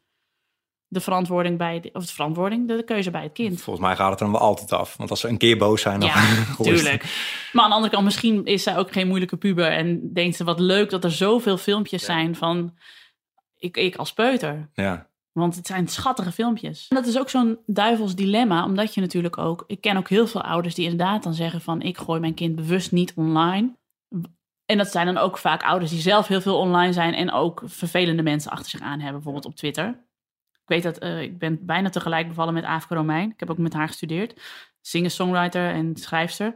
[0.94, 3.60] de verantwoording bij, de, of de verantwoording, de, de keuze bij het kind.
[3.62, 4.96] Volgens mij gaat het er dan wel altijd af.
[4.96, 6.14] Want als ze een keer boos zijn, dan Ja,
[6.56, 7.02] gooien ze- tuurlijk.
[7.52, 10.44] Maar aan de andere kant, misschien is zij ook geen moeilijke puber en denkt ze
[10.44, 12.74] wat leuk dat er zoveel filmpjes zijn van
[13.58, 14.70] ik, ik als peuter.
[14.74, 15.08] Ja.
[15.32, 16.86] Want het zijn schattige filmpjes.
[16.88, 19.64] En dat is ook zo'n duivels dilemma, omdat je natuurlijk ook...
[19.66, 21.82] Ik ken ook heel veel ouders die inderdaad dan zeggen van...
[21.82, 23.76] ik gooi mijn kind bewust niet online.
[24.66, 27.14] En dat zijn dan ook vaak ouders die zelf heel veel online zijn...
[27.14, 30.04] en ook vervelende mensen achter zich aan hebben, bijvoorbeeld op Twitter.
[30.64, 33.30] Ik weet dat, eh, ik ben bijna tegelijk bevallen met Aafke Romein.
[33.30, 34.40] Ik heb ook met haar gestudeerd.
[34.80, 36.54] Singer-songwriter en schrijfster.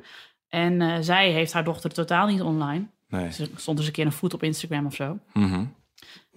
[0.49, 2.87] En eh, zij heeft haar dochter totaal niet online.
[3.09, 3.33] Nee.
[3.33, 5.19] Ze stond dus een keer een voet op Instagram of zo.
[5.33, 5.65] Mhm.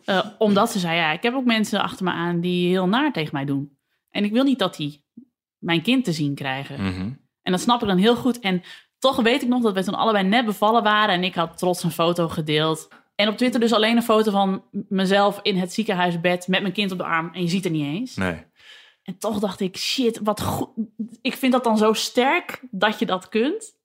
[0.05, 3.13] Eh, omdat ze zei, ja, ik heb ook mensen achter me aan die heel naar
[3.13, 3.77] tegen mij doen.
[4.09, 5.05] En ik wil niet dat die
[5.57, 6.83] mijn kind te zien krijgen.
[6.83, 7.09] Mhm.
[7.41, 8.39] En dat snap ik dan heel goed.
[8.39, 8.61] En
[8.99, 11.15] toch weet ik nog dat we toen allebei net bevallen waren.
[11.15, 12.87] En ik had trots een foto gedeeld.
[13.21, 16.91] En op Twitter dus alleen een foto van mezelf in het ziekenhuisbed met mijn kind
[16.91, 17.29] op de arm.
[17.33, 18.15] En je ziet er niet eens.
[18.15, 18.43] Nee.
[19.03, 20.69] En toch dacht ik, shit, wat goed.
[21.21, 23.75] Ik vind dat dan zo sterk dat je dat kunt.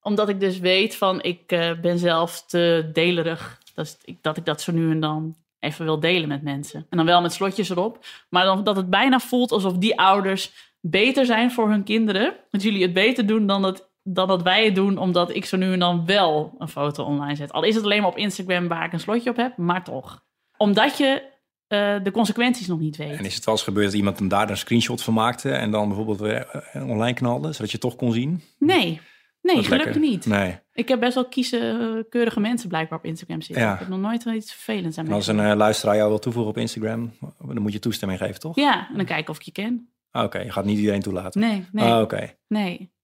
[0.00, 3.60] Omdat ik dus weet van, ik eh, ben zelf te delerig.
[3.74, 6.86] Dat, is- ik, dat ik dat zo nu en dan even wil delen met mensen.
[6.90, 8.04] En dan wel met slotjes erop.
[8.30, 12.34] Maar dan, dat het bijna voelt alsof die ouders beter zijn voor hun kinderen.
[12.50, 14.98] Dat jullie het beter doen dan dat, dan dat wij het doen.
[14.98, 17.52] Omdat ik zo nu en dan wel een foto online zet.
[17.52, 19.56] Al is het alleen maar op Instagram waar ik een slotje op heb.
[19.56, 20.24] Maar toch.
[20.56, 21.22] Omdat je
[21.66, 23.18] eh, de consequenties nog niet weet.
[23.18, 25.50] En is het wel eens gebeurd dat iemand hem daar een screenshot van maakte...
[25.50, 28.42] en dan bijvoorbeeld weer eh, online knalde, zodat je het toch kon zien?
[28.58, 29.00] Nee,
[29.42, 30.00] nee, gelukkig lekker.
[30.00, 30.26] niet.
[30.26, 30.58] Nee.
[30.72, 33.64] Ik heb best wel kiezenkeurige mensen blijkbaar op Instagram zitten.
[33.64, 33.72] Ja.
[33.72, 35.44] Ik heb nog nooit iets vervelends aan En als mij.
[35.44, 37.12] een eh, luisteraar jou wil toevoegen op Instagram...
[37.38, 38.56] dan moet je toestemming geven, toch?
[38.56, 39.90] Ja, en dan kijken of ik je ken.
[40.10, 41.40] Ah, Oké, je gaat niet iedereen toelaten.
[41.40, 42.94] Nee, nee, Ah, Oké, nee.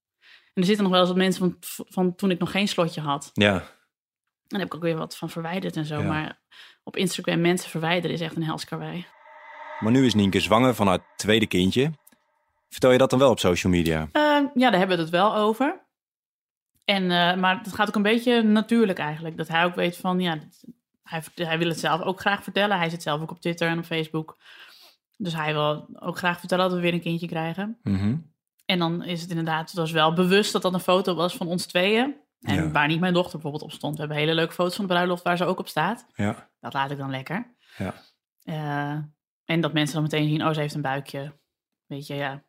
[0.55, 3.01] En er zitten nog wel eens wat mensen van, van toen ik nog geen slotje
[3.01, 3.31] had.
[3.35, 3.55] ja.
[4.43, 6.01] En daar heb ik ook weer wat van verwijderd en zo.
[6.01, 6.07] Ja.
[6.07, 6.41] Maar
[6.83, 9.07] op Instagram mensen verwijderen is echt een helskarwei.
[9.81, 11.91] Maar nu is Nienke zwanger van haar tweede kindje.
[12.69, 14.09] Vertel je dat dan wel op social media?
[14.13, 14.23] Eh,
[14.55, 15.81] ja, daar hebben we het wel over.
[16.85, 19.37] En, eh, maar het gaat ook een beetje natuurlijk eigenlijk.
[19.37, 20.39] Dat hij ook weet van, ja,
[21.03, 22.79] hij, hij wil het zelf ook graag vertellen.
[22.79, 24.37] Hij zit zelf ook op Twitter en op Facebook.
[25.17, 27.79] Dus hij wil ook graag vertellen dat we weer een kindje krijgen.
[27.83, 28.17] Mhm.
[28.65, 31.47] En dan is het inderdaad, het was wel bewust dat dat een foto was van
[31.47, 32.15] ons tweeën.
[32.41, 32.71] En Ja.
[32.71, 33.93] waar niet mijn dochter bijvoorbeeld op stond.
[33.95, 36.07] We hebben hele leuke foto's van de bruiloft waar ze ook op staat.
[36.15, 37.55] Ja, Dat laat ik dan lekker.
[37.79, 37.95] Ja.
[38.43, 38.99] Eh,
[39.45, 41.33] en dat mensen dan meteen zien, oh, ze heeft een buikje.
[41.87, 42.43] Weet je, ja.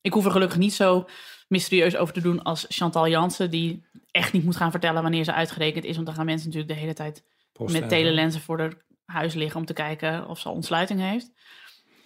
[0.00, 1.08] Ik hoef er gelukkig niet zo
[1.48, 5.32] mysterieus over te doen als Chantal Jansen, die echt niet moet gaan vertellen wanneer ze
[5.32, 5.94] uitgerekend is.
[5.94, 8.72] Want dan gaan mensen natuurlijk de hele tijd post met en- telelensen voor haar
[9.04, 11.30] huis liggen om te kijken of ze al ontsluiting heeft.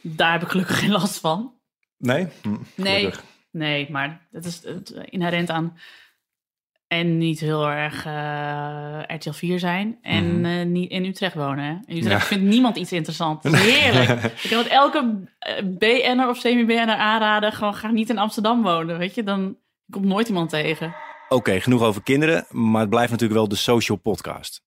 [0.00, 1.54] Daar heb ik gelukkig geen last van.
[1.98, 2.28] Nee?
[2.42, 3.10] Hm, Nee.
[3.54, 5.78] Nee, maar dat is het inherent aan
[6.86, 10.44] en niet heel erg eh, RTL 4 zijn en Mhm.
[10.44, 11.64] eh, niet in Utrecht wonen.
[11.64, 11.70] Hè?
[11.94, 12.26] In Utrecht Ja.
[12.26, 14.22] vindt niemand iets is heerlijk.
[14.22, 17.52] Ik kan het elke eh, BN'er of semi-BN'er aanraden.
[17.52, 19.22] Gewoon ga niet in Amsterdam wonen, weet je.
[19.22, 19.56] Dan
[19.90, 20.94] komt nooit iemand tegen.
[21.28, 24.62] Oké, genoeg over kinderen, maar het blijft natuurlijk wel de social podcast.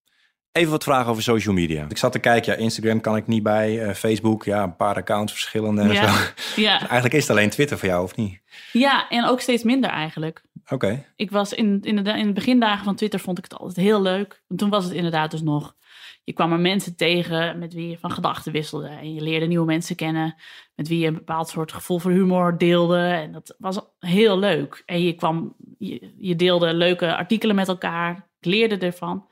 [0.58, 1.86] Even wat vragen over social media.
[1.90, 4.96] Ik zat te kijken, ja, Instagram kan ik niet bij, eh, Facebook, ja, een paar
[4.96, 6.14] accounts verschillende en Ja.
[6.14, 6.24] zo.
[6.62, 6.80] Ja.
[6.80, 8.40] Eigenlijk is het alleen Twitter voor jou, of niet?
[8.72, 10.44] ja, en ook steeds minder eigenlijk.
[10.70, 11.06] Oké.
[11.16, 14.42] Ik was in, inderdaad, in de begindagen van Twitter vond ik het altijd heel leuk.
[14.50, 15.76] En toen was het inderdaad dus nog...
[16.24, 18.88] Je kwam er mensen tegen met wie je van gedachten wisselde.
[18.88, 20.36] En je leerde nieuwe mensen kennen.
[20.76, 22.98] Met wie je een bepaald soort gevoel voor humor deelde.
[22.98, 24.84] En dat was heel leuk.
[24.86, 28.28] En je, kwam, je, je deelde leuke artikelen met elkaar.
[28.40, 29.28] Ik leerde ervan.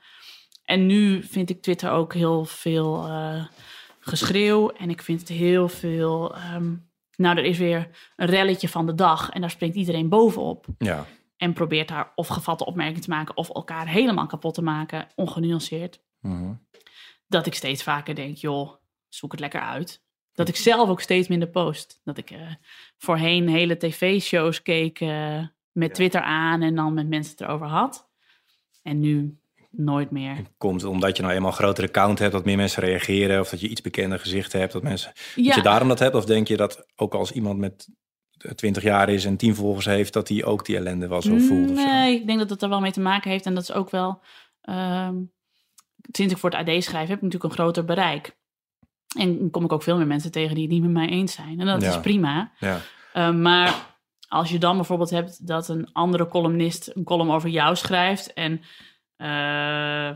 [0.66, 3.46] En nu vind ik Twitter ook heel veel eh,
[4.00, 4.70] geschreeuw.
[4.70, 6.34] En ik vind het heel veel...
[6.34, 6.74] ehm,
[7.16, 9.30] nou, er is weer een relletje van de dag.
[9.30, 11.06] En daar springt iedereen bovenop Ja.
[11.36, 16.00] en probeert daar of gevatte opmerkingen te maken of elkaar helemaal kapot te maken, ongenuanceerd.
[16.20, 16.52] Mhm.
[17.28, 18.72] Dat ik steeds vaker denk, joh,
[19.08, 20.04] zoek het lekker uit.
[20.32, 22.00] Dat ik zelf ook steeds minder post.
[22.04, 22.40] Dat ik eh,
[22.98, 28.08] voorheen hele tv-shows keek eh, met Twitter aan en dan met mensen het erover had.
[28.82, 29.38] En nu
[29.70, 30.36] nooit meer.
[30.58, 33.60] Komt omdat je nou eenmaal een grotere account hebt, dat meer mensen reageren, of dat
[33.60, 35.12] je iets bekender gezichten hebt, dat mensen...
[35.34, 37.88] Dat Ja, je daarom dat hebt, of denk je dat ook als iemand met
[38.54, 41.70] 20 jaar is en 10 volgers heeft, dat hij ook die ellende wel zo voelt?
[41.70, 41.84] Of zo?
[41.84, 43.46] Nee, ik denk dat het er wel mee te maken heeft.
[43.46, 44.20] En dat is ook wel...
[44.60, 45.14] ehm,
[46.12, 48.36] sinds ik voor het AD schrijf, heb ik natuurlijk een groter bereik.
[49.18, 51.60] En kom ik ook veel meer mensen tegen die het niet met mij eens zijn.
[51.60, 51.88] En dat Ja.
[51.88, 52.52] is prima.
[52.58, 52.80] Ja.
[53.14, 53.94] Uh, maar
[54.28, 58.60] als je dan bijvoorbeeld hebt dat een andere columnist een column over jou schrijft en
[59.18, 60.10] uh,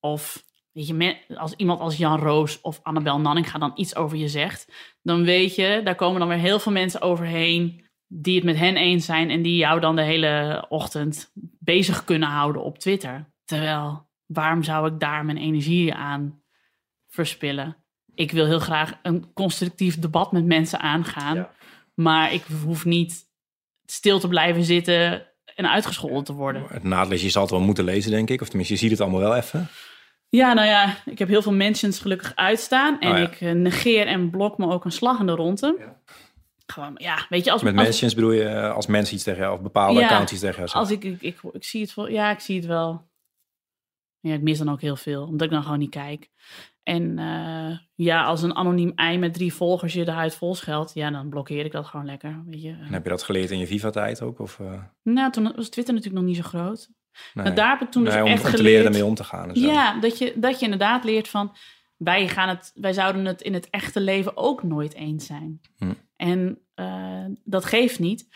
[0.00, 4.16] of weet je, me- als iemand als Jan Roos of Annabel Nanninga dan iets over
[4.16, 8.44] je zegt, dan weet je, daar komen dan weer heel veel mensen overheen die het
[8.44, 12.78] met hen eens zijn en die jou dan de hele ochtend bezig kunnen houden op
[12.78, 13.32] Twitter.
[13.44, 16.42] Terwijl, waarom zou ik daar mijn energie aan
[17.06, 17.76] verspillen?
[18.14, 21.36] Ik wil heel graag een constructief debat met mensen aangaan.
[21.36, 21.54] Ja.
[21.94, 23.32] Maar ik hoef niet
[23.84, 26.66] stil te blijven zitten en uitgescholden te worden.
[26.68, 28.40] Het nadeel is, je zal het wel moeten lezen, denk ik.
[28.40, 29.68] Of tenminste, je ziet het allemaal wel even.
[30.28, 33.00] Ja, nou ja, ik heb heel veel mentions gelukkig uitstaan.
[33.00, 33.24] En Oh ja.
[33.24, 35.76] ik eh, negeer en blok me ook een slag in de ronde.
[35.78, 36.00] Ja.
[36.66, 39.40] Gewoon, ja, weet je, als, Met als, mentions bedoel je eh, als mensen iets tegen
[39.40, 41.94] jou, of bepaalde Ja, accounts iets tegen jou als ik, ik, ik, ik zie het
[41.94, 43.08] wel, ja, ik zie het wel.
[44.20, 46.30] Ja, ik mis dan ook heel veel, omdat ik dan gewoon niet kijk.
[46.84, 50.94] En eh, ja, als een anoniem ei met drie volgers je de huid vol scheldt,
[50.94, 52.42] ja, dan blokkeer ik dat gewoon lekker.
[52.46, 52.68] Weet je.
[52.68, 54.38] En heb je dat geleerd in je Viva-tijd ook?
[54.38, 56.88] Of, eh, Nou, toen was Twitter natuurlijk nog niet zo groot.
[57.34, 57.44] nee.
[57.44, 58.68] Maar daar heb ik toen dus om, echt om te geleerd.
[58.68, 59.48] leren ermee om te gaan.
[59.48, 59.66] En zo.
[59.66, 61.56] Ja, dat je, dat je inderdaad leert van...
[61.96, 65.60] Wij, gaan het, wij zouden het in het echte leven ook nooit eens zijn.
[65.76, 65.92] Hm.
[66.16, 68.28] En eh, dat geeft niet.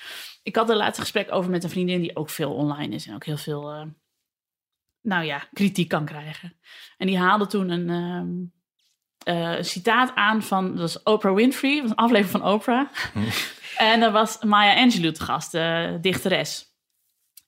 [0.42, 2.00] Ik had een laatste gesprek over met een vriendin...
[2.00, 3.92] die ook veel online is en ook heel veel...
[5.08, 6.56] eh, nou ja, kritiek kan krijgen.
[6.96, 8.28] En die haalde toen een ehm,
[9.36, 10.68] eh, citaat aan van...
[10.68, 12.88] Dat was Oprah Winfrey, dat was een aflevering van Oprah.
[13.76, 16.68] en daar was Maya Angelou te gast, de dichteres.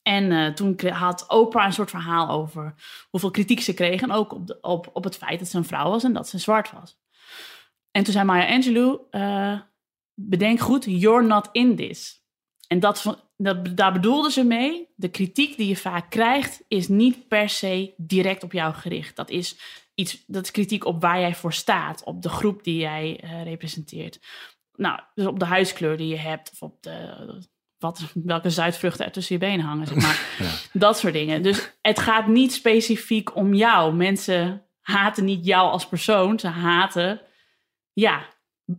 [0.01, 2.73] En eh, toen had Oprah een soort verhaal over
[3.09, 4.01] hoeveel kritiek ze kreeg.
[4.01, 6.27] En ook op, de, op, op het feit dat ze een vrouw was en dat
[6.27, 6.99] ze zwart was.
[7.91, 9.59] En toen zei Maya Angelou, eh,
[10.13, 12.23] bedenk goed, you're not in this.
[12.67, 17.27] En dat, dat, daar bedoelde ze mee, de kritiek die je vaak krijgt, is niet
[17.27, 19.15] per se direct op jou gericht.
[19.15, 19.59] Dat is,
[19.95, 23.43] iets, dat is kritiek op waar jij voor staat, op de groep die jij eh,
[23.43, 24.19] representeert.
[24.75, 29.11] Nou, dus op de huidskleur die je hebt, of op de, wat, welke zuidvruchten er
[29.11, 30.49] tussen je benen hangen, zeg maar.
[30.73, 31.43] Dat soort dingen.
[31.43, 33.93] Dus het gaat niet specifiek om jou.
[33.93, 36.39] Mensen haten niet jou als persoon.
[36.39, 37.21] Ze haten,
[37.93, 38.25] ja,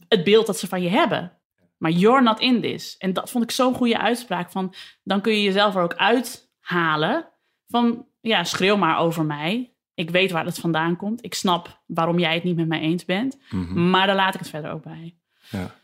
[0.09, 1.42] het beeld dat ze van je hebben.
[1.83, 2.95] Maar you're not in this.
[2.99, 4.51] En dat vond ik zo'n goede uitspraak.
[4.51, 7.29] Van, dan kun je jezelf er ook uithalen.
[7.69, 9.75] Van, ja, schreeuw maar over mij.
[9.95, 11.25] Ik weet waar het vandaan komt.
[11.25, 13.39] Ik snap waarom jij het niet met mij eens bent.
[13.51, 13.91] Mhm.
[13.91, 15.15] Maar daar laat ik het verder ook bij.
[15.51, 15.75] Ja.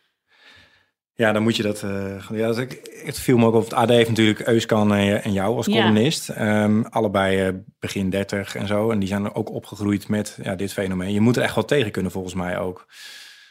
[1.14, 1.82] Ja, dan moet je dat.
[1.82, 3.62] eh, ja, dat ik, het viel me ook op.
[3.64, 5.72] Het AD heeft natuurlijk Euskan en, en jou als Ja.
[5.72, 6.28] columnist.
[6.28, 8.90] Ehm, allebei eh, begin 30 en zo.
[8.90, 11.12] En die zijn ook opgegroeid met ja, dit fenomeen.
[11.12, 12.86] Je moet er echt wel tegen kunnen, volgens mij ook.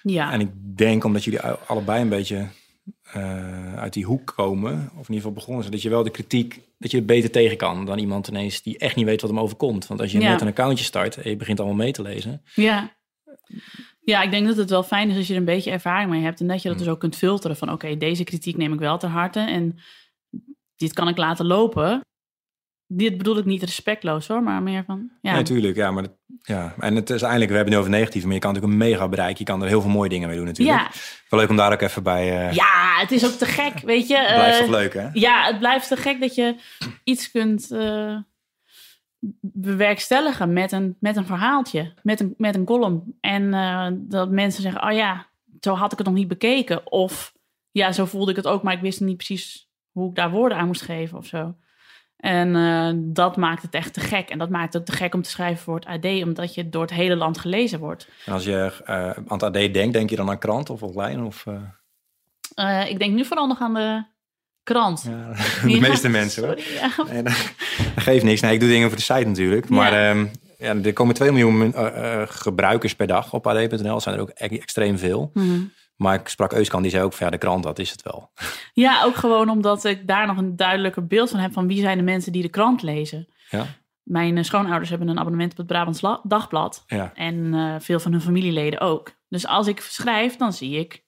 [0.09, 2.47] Ja, En ik denk omdat jullie allebei een beetje
[3.01, 6.09] eh, uit die hoek komen, of in ieder geval begonnen zijn, dat je wel de
[6.09, 9.29] kritiek, dat je het beter tegen kan dan iemand ineens die echt niet weet wat
[9.29, 9.87] hem overkomt.
[9.87, 10.31] Want als je Ja.
[10.31, 12.41] net een accountje start en je begint allemaal mee te lezen.
[12.53, 12.95] Ja.
[14.01, 16.21] Ja, ik denk dat het wel fijn is als je er een beetje ervaring mee
[16.21, 16.39] hebt.
[16.39, 17.71] En dat je dat dus ook kunt filteren van...
[17.71, 19.79] oké, deze kritiek neem ik wel ter harte en
[20.75, 22.01] dit kan ik laten lopen.
[22.87, 25.09] Dit bedoel ik niet respectloos hoor, maar meer van...
[25.21, 25.75] Ja, natuurlijk.
[25.75, 26.73] Ja, maar dat, ja.
[26.79, 28.89] En het is eigenlijk, we hebben het nu over negatief, maar je kan natuurlijk een
[28.89, 29.37] mega bereik.
[29.37, 30.79] Je kan er heel veel mooie dingen mee doen natuurlijk.
[30.79, 30.89] ja.
[31.29, 32.47] Wel leuk om daar ook even bij.
[32.47, 34.23] eh ja, het is ook te gek, weet je.
[34.35, 35.09] blijft eh, toch leuk, hè?
[35.13, 36.55] Ja, het blijft te gek dat je
[37.03, 38.17] iets kunt eh,
[39.41, 43.17] bewerkstelligen met een, met een verhaaltje, met een, met een column.
[43.21, 43.51] En
[44.07, 45.25] dat mensen zeggen, oh ja,
[45.61, 46.91] zo had ik het nog niet bekeken.
[46.91, 47.33] Of
[47.71, 50.57] ja, zo voelde ik het ook, maar ik wist niet precies hoe ik daar woorden
[50.57, 51.55] aan moest geven of zo.
[52.17, 54.29] En eh, dat maakt het echt te gek.
[54.29, 56.69] En dat maakt het ook te gek om te schrijven voor het AD, omdat je
[56.69, 58.07] door het hele land gelezen wordt.
[58.25, 61.25] En als je uh, aan het AD denkt, denk je dan aan krant of online?
[61.25, 61.45] Of,
[62.55, 62.89] uh...
[62.89, 64.03] ik denk nu vooral nog aan de
[64.63, 65.05] krant.
[65.07, 65.33] Ja,
[65.73, 66.59] de meeste mensen hoor.
[66.59, 66.91] Ja.
[67.11, 67.53] Nee, dat,
[67.95, 68.41] geeft niks.
[68.41, 69.69] Nee, ik doe dingen voor de site natuurlijk.
[69.69, 70.09] Maar ja.
[70.09, 71.73] Um, ja, er komen 2 miljoen
[72.27, 73.99] gebruikers per dag op ad.nl.
[73.99, 75.31] zijn er ook e extreem veel.
[75.33, 75.71] Mm -hmm.
[75.97, 78.31] Maar ik sprak Euskan, die zei ook van ja, de krant, dat is het wel.
[78.73, 81.97] Ja, ook gewoon omdat ik daar nog een duidelijker beeld van heb van wie zijn
[81.97, 83.27] de mensen die de krant lezen.
[83.49, 83.65] Ja.
[84.03, 86.83] Mijn schoonouders hebben een abonnement op het Brabants Dagblad.
[86.87, 87.11] Ja.
[87.13, 89.15] En uh, veel van hun familieleden ook.
[89.29, 91.05] Dus als ik schrijf, dan zie ik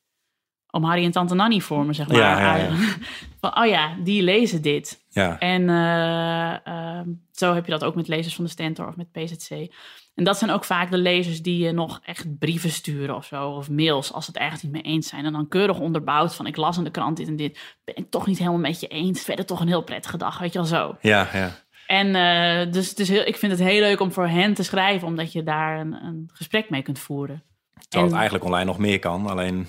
[0.72, 2.18] om Harry en Tante Nanny voor me, zeg maar.
[2.18, 2.76] Ja, ja, ja.
[3.42, 5.06] van, oh ja, die lezen dit.
[5.10, 5.40] Ja.
[5.40, 9.12] En uh, uh, zo heb je dat ook met lezers van de Stentor of met
[9.12, 9.74] PZC.
[10.20, 13.50] En dat zijn ook vaak de lezers die je nog echt brieven sturen of zo.
[13.50, 15.26] Of mails als ze het ergens niet mee eens zijn.
[15.26, 17.60] En dan keurig onderbouwd van ik las in de krant dit en dit.
[17.84, 19.24] Ben ik toch niet helemaal met je eens.
[19.24, 20.98] Verder toch een heel prettige dag, weet je wel zo.
[21.02, 21.52] Ja, ja.
[21.88, 24.64] En uh, dus het is heel, ik vind het heel leuk om voor hen te
[24.64, 25.08] schrijven.
[25.08, 27.44] Omdat je daar een, een gesprek mee kunt voeren.
[27.88, 29.28] Terwijl het eigenlijk online nog meer kan.
[29.28, 29.68] Alleen...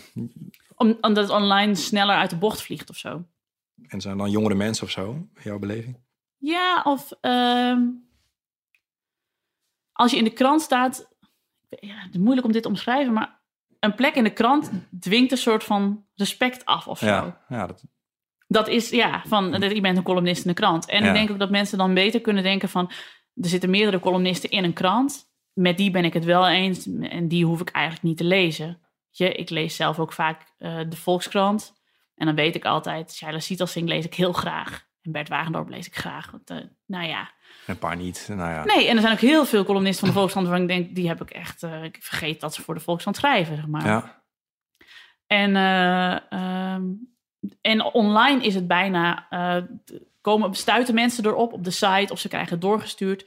[0.77, 3.25] Om, omdat het online sneller uit de bocht vliegt of zo.
[3.89, 5.97] En zijn dan jongere mensen of zo, jouw beleving?
[6.37, 7.13] Ja, of...
[7.23, 7.77] Uh,
[10.01, 11.09] als je in de krant staat,
[11.69, 13.41] ja, het is moeilijk om dit te omschrijven, maar
[13.81, 17.07] een plek in de krant dwingt een soort van respect af of zo.
[17.07, 17.85] Ja, ja dat...
[18.47, 20.87] dat is, ja, van, dat, je bent een columnist in de krant.
[20.87, 21.09] En Ja.
[21.09, 22.91] ik denk ook dat mensen dan beter kunnen denken van,
[23.35, 25.29] er zitten meerdere columnisten in een krant.
[25.53, 28.81] Met die ben ik het wel eens en die hoef ik eigenlijk niet te lezen.
[29.11, 31.75] Je, ik lees zelf ook vaak eh, de Volkskrant.
[32.15, 34.89] En dan weet ik altijd, Shaila Sietelsing lees ik heel graag.
[35.03, 36.31] En Bert Wagendorp lees ik graag.
[36.31, 37.31] Want, eh, nou ja,
[37.67, 38.27] Een paar niet.
[38.29, 38.65] Nou ja.
[38.65, 41.09] Nee, en er zijn ook heel veel columnisten van de Volkskrant waarvan ik denk, die
[41.09, 43.87] heb ik echt, eh, ik vergeet dat ze voor de Volkskrant schrijven, zeg maar.
[43.87, 44.23] Ja.
[45.27, 46.83] En, eh, ehm,
[47.61, 49.27] en online is het bijna,
[50.21, 53.27] komen, stuiten mensen erop op de site of ze krijgen het doorgestuurd,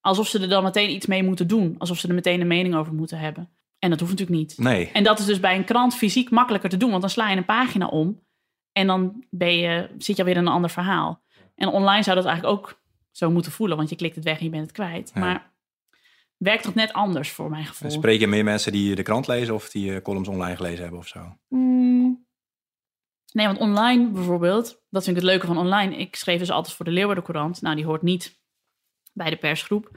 [0.00, 2.74] alsof ze er dan meteen iets mee moeten doen, alsof ze er meteen een mening
[2.74, 3.50] over moeten hebben.
[3.78, 4.58] En dat hoeft natuurlijk niet.
[4.58, 4.90] Nee.
[4.92, 7.36] En dat is dus bij een krant fysiek makkelijker te doen, want dan sla je
[7.36, 8.25] een pagina om
[8.76, 11.22] en dan ben je, zit je alweer in een ander verhaal.
[11.54, 14.44] En online zou dat eigenlijk ook zo moeten voelen, want je klikt het weg en
[14.44, 15.10] je bent het kwijt.
[15.14, 15.20] Ja.
[15.20, 15.52] Maar
[16.36, 17.90] werkt toch net anders voor mijn gevoel.
[17.90, 20.98] Spreek je meer mensen die de krant lezen of die eh, columns online gelezen hebben
[20.98, 21.36] of zo?
[21.48, 22.26] Mm.
[23.32, 25.96] Nee, want online bijvoorbeeld, dat vind ik het leuke van online.
[25.96, 27.62] Ik schreef dus altijd voor de Leeuwarden Courant.
[27.62, 28.40] Nou, die hoort niet
[29.12, 29.90] bij de persgroep.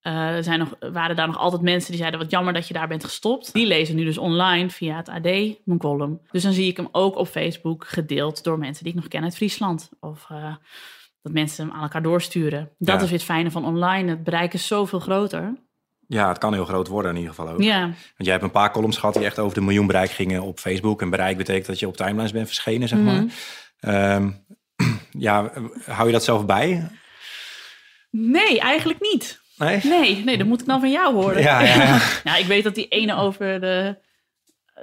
[0.00, 2.20] Eh, er zijn nog, waren daar nog altijd mensen die zeiden...
[2.20, 3.52] wat jammer dat je daar bent gestopt.
[3.52, 5.22] Die lezen nu dus online via het AD
[5.64, 6.20] mijn column.
[6.30, 8.44] Dus dan zie ik hem ook op Facebook gedeeld...
[8.44, 9.88] door mensen die ik nog ken uit Friesland.
[10.00, 10.54] Of eh,
[11.22, 12.70] dat mensen hem aan elkaar doorsturen.
[12.78, 12.94] Dat Ja.
[12.94, 14.10] is weer het fijne van online.
[14.10, 15.54] Het bereik is zoveel groter.
[16.06, 17.62] Ja, het kan heel groot worden in ieder geval ook.
[17.62, 20.42] Ja, Want jij hebt een paar columns gehad die echt over de miljoen bereik gingen
[20.42, 21.02] op Facebook.
[21.02, 23.22] En bereik betekent dat je op timelines bent verschenen, zeg maar.
[23.22, 23.28] Mhm.
[23.80, 24.30] Ehm,
[25.28, 25.52] ja,
[25.86, 26.90] hou je dat zelf bij?
[28.10, 29.40] nee, eigenlijk niet.
[29.60, 29.80] Nee?
[29.84, 31.42] Nee, nee, dat moet ik dan van jou horen.
[31.42, 32.36] Ja, ja, ja.
[32.36, 33.96] Ik weet dat die ene over de...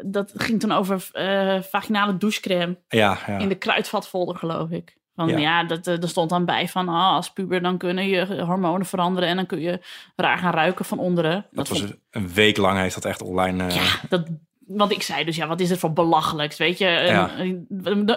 [0.01, 3.37] Dat ging toen over eh, vaginale douchecrème Ja, ja.
[3.37, 4.97] in de kruidvatfolder, geloof ik.
[5.15, 5.37] Van Ja.
[5.37, 8.85] ja, dat, eh, er stond dan bij van ah, als puber dan kunnen je hormonen
[8.85, 9.79] veranderen en dan kun je
[10.15, 11.45] raar gaan ruiken van onderen.
[11.51, 13.63] dat was een week lang heeft dat echt online.
[13.63, 14.27] eh, ja, dat,
[14.67, 16.85] want ik zei dus, ja, wat is het voor belachelijks, weet je?
[16.85, 17.31] Ja.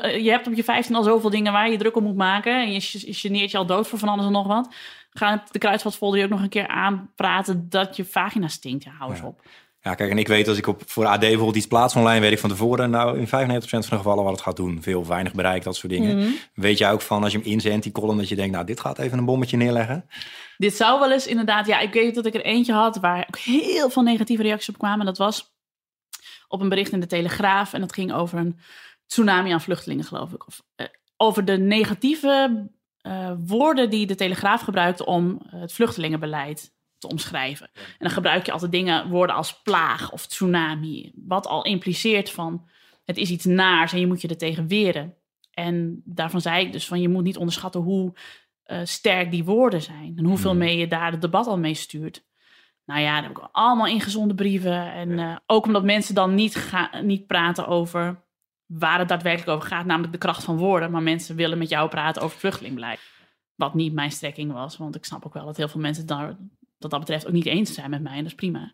[0.07, 2.61] Je hebt op je 15 al zoveel dingen waar je druk om moet maken.
[2.61, 4.75] En je je geneert je al dood voor van alles en nog wat.
[5.11, 8.85] Ga het- de kruidvatfolder je ook nog een keer aanpraten dat je vagina stinkt.
[8.85, 9.27] Ja, hou eens Ja.
[9.27, 9.43] op.
[9.83, 12.33] Ja, kijk, en ik weet als ik op, voor AD bijvoorbeeld iets plaats online, weet
[12.33, 14.83] ik van tevoren, nou in 95% van de gevallen wat het gaat doen.
[14.83, 16.17] Veel, of weinig bereik, dat soort dingen.
[16.19, 16.29] Mhm.
[16.55, 18.81] Weet je ook van als je hem inzendt, die column, dat je denkt, nou, dit
[18.81, 20.09] gaat even een bommetje neerleggen.
[20.57, 23.39] Dit zou wel eens inderdaad, ja, ik weet dat ik er eentje had waar ook
[23.39, 25.07] heel veel negatieve reacties op kwamen.
[25.07, 25.55] Dat was
[26.49, 28.59] op een bericht in de Telegraaf en dat ging over een
[29.07, 30.47] tsunami aan vluchtelingen, geloof ik.
[30.47, 32.67] Of, eh, over de negatieve
[33.03, 37.71] eh, woorden die de Telegraaf gebruikte om eh, het vluchtelingenbeleid te omschrijven.
[37.75, 42.69] En dan gebruik je altijd dingen, woorden als plaag of tsunami, wat al impliceert van
[43.05, 45.15] het is iets naars en je moet je er tegen weren.
[45.51, 48.13] En daarvan zei ik dus van je moet niet onderschatten hoe
[48.63, 50.13] eh, sterk die woorden zijn.
[50.17, 50.59] En hoeveel Hmm.
[50.59, 52.25] mee je daar het debat al mee stuurt.
[52.85, 54.93] Nou ja, daar heb ik allemaal ingezonde brieven.
[54.93, 58.23] En ook omdat mensen dan niet, ga, niet praten over
[58.79, 59.87] waar het daadwerkelijk over gaat.
[59.87, 60.91] Namelijk de kracht van woorden.
[60.91, 63.01] Maar mensen willen met jou praten over vluchtelingbeleid.
[63.55, 64.77] Wat niet mijn strekking was.
[64.77, 66.37] Want ik snap ook wel dat heel veel mensen daar,
[66.79, 68.13] wat dat betreft ook niet eens zijn met mij.
[68.13, 68.73] En dat is prima.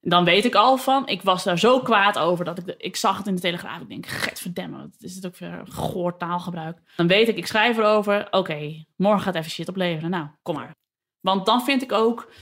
[0.00, 2.96] Dan weet ik al van, ik was daar zo kwaad over dat ik, de- ik
[2.96, 3.80] zag het in de Telegraaf.
[3.80, 6.78] Ik denk, verdemme, wat is het ook weer goor taalgebruik.
[6.96, 10.10] Dan weet ik, ik schrijf erover, oké, morgen gaat even shit opleveren.
[10.10, 10.74] Nou, kom maar.
[11.20, 12.32] Want dan vind ik ook,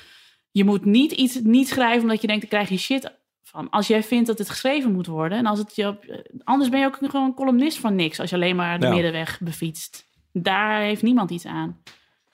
[0.51, 3.20] je moet niet iets niet schrijven omdat je denkt, dan krijg je shit
[3.51, 3.71] van.
[3.71, 6.05] Als jij vindt dat het geschreven moet worden en als het je op,
[6.45, 8.93] anders ben je ook gewoon een columnist van niks als je alleen maar de Ja.
[8.93, 10.07] middenweg befietst.
[10.33, 11.77] Daar heeft niemand iets aan.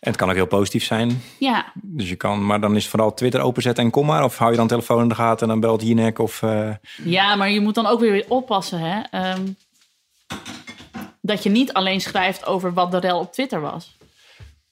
[0.00, 1.20] En het kan ook heel positief zijn.
[1.38, 4.24] Ja, Dus je kan, maar dan is vooral Twitter openzetten en kom maar.
[4.24, 6.42] Of hou je dan telefoon in de gaten en dan belt Jinek of...
[6.42, 6.70] eh,
[7.04, 9.00] ja maar je moet dan ook weer weer oppassen, hè.
[9.10, 9.42] Ehm,
[11.20, 13.95] dat je niet alleen schrijft over wat de rel op Twitter was.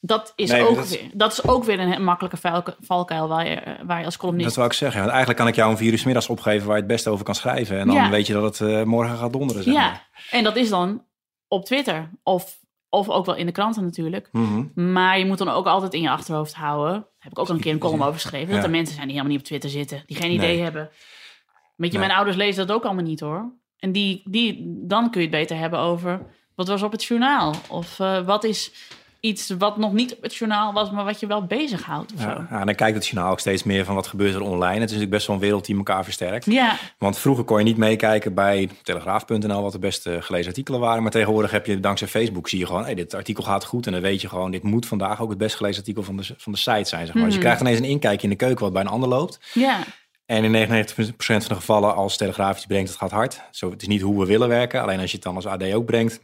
[0.07, 3.49] Dat is, Nee, ook, dat weer, dat is ook weer een makkelijke valku- valkuil waar
[3.49, 4.47] je, eh, waar je als columnist...
[4.47, 4.99] Dat wil ik zeggen.
[5.01, 7.11] Want eigenlijk kan ik jou een vier uur 's middags opgeven waar je het beste
[7.11, 7.79] over kan schrijven.
[7.79, 8.11] En dan Ja.
[8.11, 9.63] weet je dat het eh, morgen gaat donderen.
[9.63, 11.05] Zeg ja, en dat is dan
[11.49, 12.11] op Twitter.
[12.23, 14.29] Of, of ook wel in de kranten natuurlijk.
[14.33, 14.93] Mhm.
[14.93, 16.93] Maar je moet dan ook altijd in je achterhoofd houden.
[16.93, 18.49] Daar heb ik ook al een keer een column over geschreven.
[18.49, 18.63] Dat Ja.
[18.65, 20.03] er mensen zijn die helemaal niet op Twitter zitten.
[20.07, 20.37] Die geen Nee.
[20.37, 20.89] idee hebben.
[21.77, 22.07] Weet je, Nee.
[22.07, 23.53] mijn ouders lezen dat ook allemaal niet hoor.
[23.79, 26.27] En die, die, dan kun je het beter hebben over...
[26.55, 27.55] Wat was op het journaal?
[27.69, 28.73] Of eh, wat is
[29.25, 30.91] iets wat nog niet op het journaal was...
[30.91, 33.85] maar wat je wel bezighoudt of Ja, en dan kijkt het journaal ook steeds meer
[33.85, 34.65] van wat gebeurt er online.
[34.73, 36.45] Het is natuurlijk best wel een wereld die elkaar versterkt.
[36.45, 41.03] Ja, Want vroeger kon je niet meekijken bij Telegraaf.nl wat de beste gelezen artikelen waren.
[41.03, 43.87] Maar tegenwoordig heb je dankzij Facebook zie je gewoon, hey, dit artikel gaat goed.
[43.87, 46.35] En dan weet je gewoon, dit moet vandaag ook het best gelezen artikel van de,
[46.37, 47.07] van de site zijn.
[47.07, 47.25] Zeg maar.
[47.25, 47.41] Dus je Mhm.
[47.41, 49.39] krijgt ineens een inkijkje in de keuken wat bij een ander loopt.
[49.53, 49.79] ja,
[50.27, 53.41] En in 99% van de gevallen als Telegraaf iets brengt, het gaat hard.
[53.51, 54.83] Zo, het is niet hoe we willen werken.
[54.83, 56.21] Alleen als je het dan als AD ook brengt,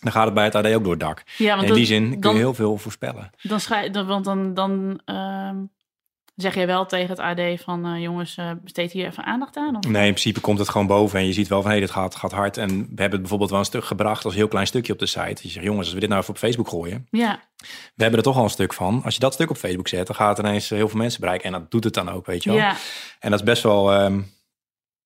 [0.00, 1.22] dan gaat het bij het AD ook door het dak.
[1.38, 1.48] ja.
[1.48, 3.30] Want in dat- die zin kun dan, je heel veel voorspellen.
[3.42, 5.56] dan, schrijf, dan, want dan, dan ehm,
[6.34, 7.86] zeg je wel tegen het AD van...
[7.86, 9.76] eh, jongens, eh, besteed hier even aandacht aan?
[9.76, 9.84] Of?
[9.90, 12.14] Nee, in principe komt het gewoon boven en je ziet wel van hé, dit gaat,
[12.14, 12.56] gaat hard.
[12.56, 15.06] En we hebben het bijvoorbeeld wel een stuk gebracht als heel klein stukje op de
[15.06, 15.38] site.
[15.42, 17.40] Je zegt, jongens, als we dit nou even op Facebook gooien, Ja,
[17.94, 19.00] we hebben er toch al een stuk van.
[19.04, 21.46] Als je dat stuk op Facebook zet, dan gaat het ineens heel veel mensen bereiken.
[21.46, 22.58] En dat doet het dan ook, weet je wel.
[22.58, 22.76] ja,
[23.20, 24.20] En dat is best wel, ehm,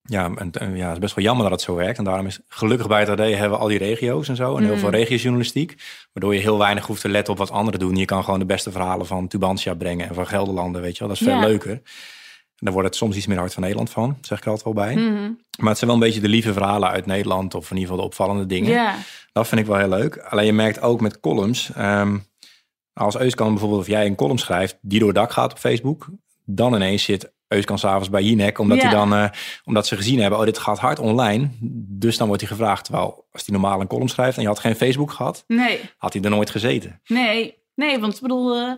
[0.09, 1.99] ja, een- ja, het is best wel jammer dat het zo werkt.
[1.99, 4.57] En daarom is gelukkig bij het AD hebben we al die regio's en zo.
[4.57, 4.79] En heel Mm.
[4.79, 5.75] veel regiojournalistiek.
[6.12, 7.97] Waardoor je heel weinig hoeft te letten op wat anderen doen.
[7.97, 11.09] Je kan gewoon de beste verhalen van Tubantia brengen en van Gelderlanden, weet je wel.
[11.09, 11.47] Dat is veel Ja.
[11.47, 11.71] leuker.
[11.71, 11.81] En
[12.71, 14.85] daar wordt het soms iets meer hard van Nederland van, zeg ik er altijd wel
[14.85, 14.95] bij.
[14.95, 15.31] mhm.
[15.59, 17.55] Maar het zijn wel een beetje de lieve verhalen uit Nederland.
[17.55, 18.95] Of in ieder geval de opvallende dingen.
[19.33, 20.19] Dat vind ik wel heel leuk.
[20.19, 21.71] Alleen je merkt ook met columns.
[21.75, 22.19] ehm,
[22.93, 26.07] als Euskan bijvoorbeeld, of jij een column schrijft die door het dak gaat op Facebook.
[26.45, 28.59] Dan ineens zit Euskan s'avonds bij Jinek.
[28.59, 28.83] Omdat, Ja.
[28.83, 29.29] hij dan, eh,
[29.64, 31.49] omdat ze gezien hebben, oh dit gaat hard online.
[31.88, 32.85] Dus dan wordt hij gevraagd.
[32.85, 35.45] Terwijl als hij normaal een column schrijft en je had geen Facebook gehad.
[35.47, 37.01] Nee, Had hij er nooit gezeten.
[37.07, 38.73] nee, nee, want ik bedoel, eh,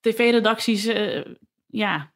[0.00, 1.24] tv-redacties, eh,
[1.66, 2.14] ja,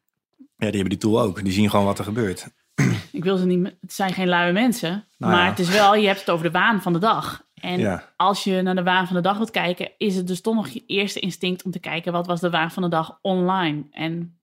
[0.57, 1.43] Ja, die hebben die tool ook.
[1.43, 2.47] Die zien gewoon wat er gebeurt.
[3.11, 5.49] ik wil ze niet, het zijn geen luie mensen, Nou maar ja.
[5.49, 7.43] het is wel, je hebt het over de waan van de dag.
[7.53, 8.03] En Ja.
[8.17, 10.67] als je naar de waan van de dag wilt kijken, is het dus toch nog
[10.67, 13.83] je eerste instinct om te kijken wat was de waan van de dag online.
[13.91, 14.39] En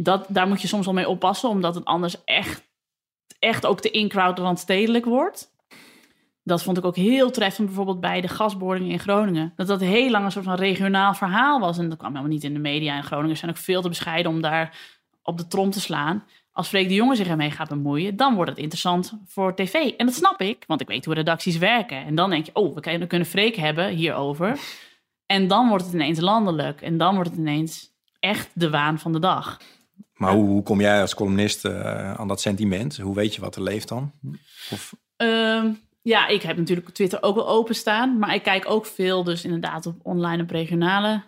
[0.00, 2.62] dat, daar moet je soms wel mee oppassen, omdat het anders echt,
[3.38, 5.56] echt ook te in-crowd randstedelijk wordt.
[6.42, 9.52] Dat vond ik ook heel treffend bijvoorbeeld bij de gasboringen in Groningen.
[9.56, 11.78] Dat dat heel lang een soort van regionaal verhaal was.
[11.78, 12.96] En dat kwam helemaal niet in de media.
[12.96, 14.78] En Groningen zijn ook veel te bescheiden om daar
[15.22, 16.24] op de trom te slaan.
[16.52, 19.74] Als Freek de Jonge zich ermee gaat bemoeien, dan wordt het interessant voor tv.
[19.74, 22.04] En dat snap ik, want ik weet hoe redacties werken.
[22.04, 24.58] En dan denk je, oh, we kunnen Freek hebben hierover.
[25.26, 26.82] En dan wordt het ineens landelijk.
[26.82, 29.60] En dan wordt het ineens echt de waan van de dag.
[30.18, 32.96] Maar hoe, hoe kom jij als columnist eh, aan dat sentiment?
[32.96, 34.12] Hoe weet je wat er leeft dan?
[34.70, 35.70] Of, Ehm,
[36.02, 38.18] ja, ik heb natuurlijk Twitter ook wel openstaan.
[38.18, 41.22] Maar ik kijk ook veel dus inderdaad op online en regionale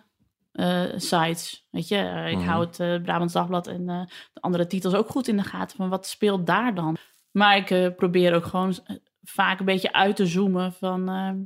[0.51, 1.67] eh, sites.
[1.71, 2.47] Weet je, Eh, ik Mhm.
[2.47, 4.07] hou het eh Brabants Dagblad en de
[4.41, 5.77] andere titels ook goed in de gaten.
[5.77, 6.97] Van wat speelt daar dan?
[7.31, 8.75] Maar ik probeer ook gewoon
[9.23, 11.09] vaak een beetje uit te zoomen van...
[11.09, 11.37] ehm,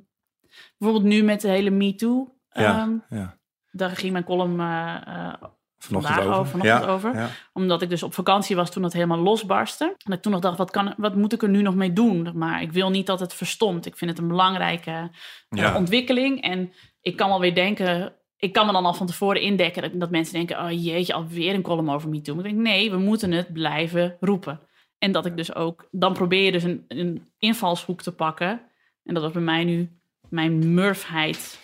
[0.78, 2.36] bijvoorbeeld nu met de hele MeToo.
[2.52, 3.38] ja, ehm, ja.
[3.72, 4.60] daar ging mijn column
[5.86, 6.40] Vanochtend vandaag over.
[6.40, 7.16] over, vanochtend ja, over.
[7.16, 7.30] Ja.
[7.54, 9.96] omdat ik dus op vakantie was toen het helemaal losbarstte.
[10.04, 12.32] En ik toen nog dacht, wat, kan, wat moet ik er nu nog mee doen?
[12.34, 13.86] Maar ik wil niet dat het verstomt.
[13.86, 15.76] Ik vind het een belangrijke eh, Ja.
[15.76, 16.42] ontwikkeling.
[16.42, 18.14] En ik kan wel weer denken...
[18.38, 20.60] Ik kan me dan al van tevoren indekken dat, dat mensen denken...
[20.60, 22.38] oh jeetje, alweer een column over me doen.
[22.38, 24.60] Ik denk, nee, we moeten het blijven roepen.
[24.98, 25.88] En dat ik dus ook...
[25.92, 28.62] Dan probeer je dus een, een invalshoek te pakken.
[29.04, 31.60] En dat was bij mij nu mijn murfheid...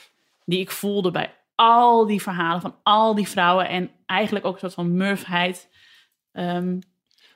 [0.46, 3.70] die ik voelde bij al die verhalen van al die vrouwen...
[3.70, 5.70] en eigenlijk ook een soort van murfheid...
[6.32, 6.80] Ehm,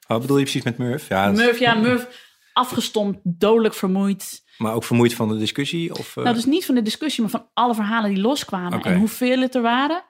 [0.07, 1.07] Wat bedoel je precies met Murph?
[1.07, 4.43] Ja, Murf, ja, Murf, afgestompt, dodelijk vermoeid.
[4.57, 5.95] Maar ook vermoeid van de discussie?
[5.97, 8.81] Of, eh, Nou, dus niet van de discussie, maar van alle verhalen die loskwamen.
[8.81, 10.03] En hoeveel het er waren.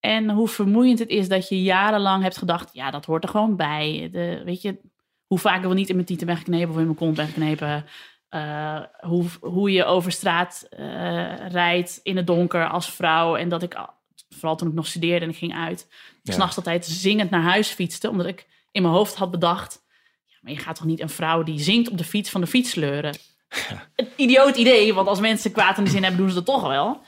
[0.00, 2.70] En hoe vermoeiend het is dat je jarenlang hebt gedacht...
[2.72, 4.08] ja, dat hoort er gewoon bij.
[4.12, 4.80] De, weet je,
[5.26, 6.70] hoe vaak ik wel niet in mijn tieten ben geknepen...
[6.70, 7.84] of in mijn kont ben geknepen.
[8.28, 13.36] eh, hoe, hoe je over straat eh, rijdt in het donker als vrouw.
[13.36, 13.94] En dat ik, al-
[14.38, 15.88] vooral toen ik nog studeerde en ik ging uit...
[16.22, 16.32] Ja.
[16.32, 18.10] s'nachts altijd zingend naar huis fietste.
[18.10, 19.84] Omdat ik in mijn hoofd had bedacht...
[20.24, 22.46] Ja, maar je gaat toch niet een vrouw die zingt op de fiets van de
[22.46, 23.16] fiets sleuren?
[23.96, 26.66] Een idioot idee, want als mensen kwaad in de zin hebben, doen ze dat toch
[26.66, 27.02] wel.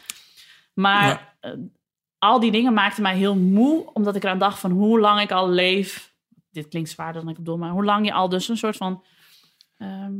[0.74, 1.52] Maar eh,
[2.18, 5.32] al die dingen maakten mij heel moe, omdat ik eraan dacht van hoe lang ik
[5.32, 6.12] al leef.
[6.50, 9.04] Dit klinkt zwaarder dan ik bedoel, maar hoe lang je al dus een soort van
[9.78, 10.14] ehm,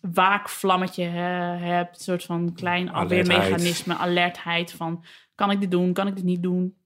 [0.00, 1.96] waakvlammetje hebt.
[1.96, 5.04] Een soort van klein alweermechanisme, alertheid van
[5.34, 6.76] kan ik dit doen, kan ik dit niet doen?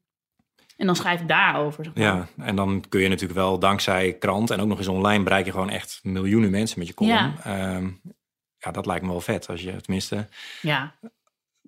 [0.77, 1.85] En dan schrijf ik daarover.
[1.85, 2.05] Zeg maar.
[2.05, 5.45] Ja, en dan kun je natuurlijk wel dankzij krant en ook nog eens online bereik
[5.45, 7.13] je gewoon echt miljoenen mensen met je column.
[7.15, 7.35] Ja.
[7.45, 7.91] Ehm,
[8.59, 9.49] ja, dat lijkt me wel vet.
[9.49, 10.29] Als je tenminste,
[10.63, 10.95] ja.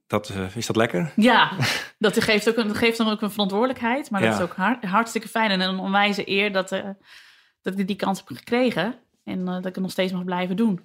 [0.07, 1.13] dat, eh, is dat lekker?
[1.17, 1.53] Ja,
[1.99, 4.11] dat geeft, ook een, dat geeft dan ook een verantwoordelijkheid.
[4.11, 4.37] Maar dat Ja.
[4.37, 5.51] is ook har- hartstikke fijn.
[5.51, 6.89] En een onwijze eer dat, eh,
[7.63, 8.95] dat ik die kans heb gekregen.
[9.25, 10.81] En eh, dat ik het nog steeds mag blijven doen.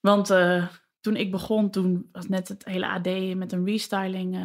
[0.00, 0.26] Want
[1.00, 4.36] toen ik begon, toen was net het hele AD met een restyling...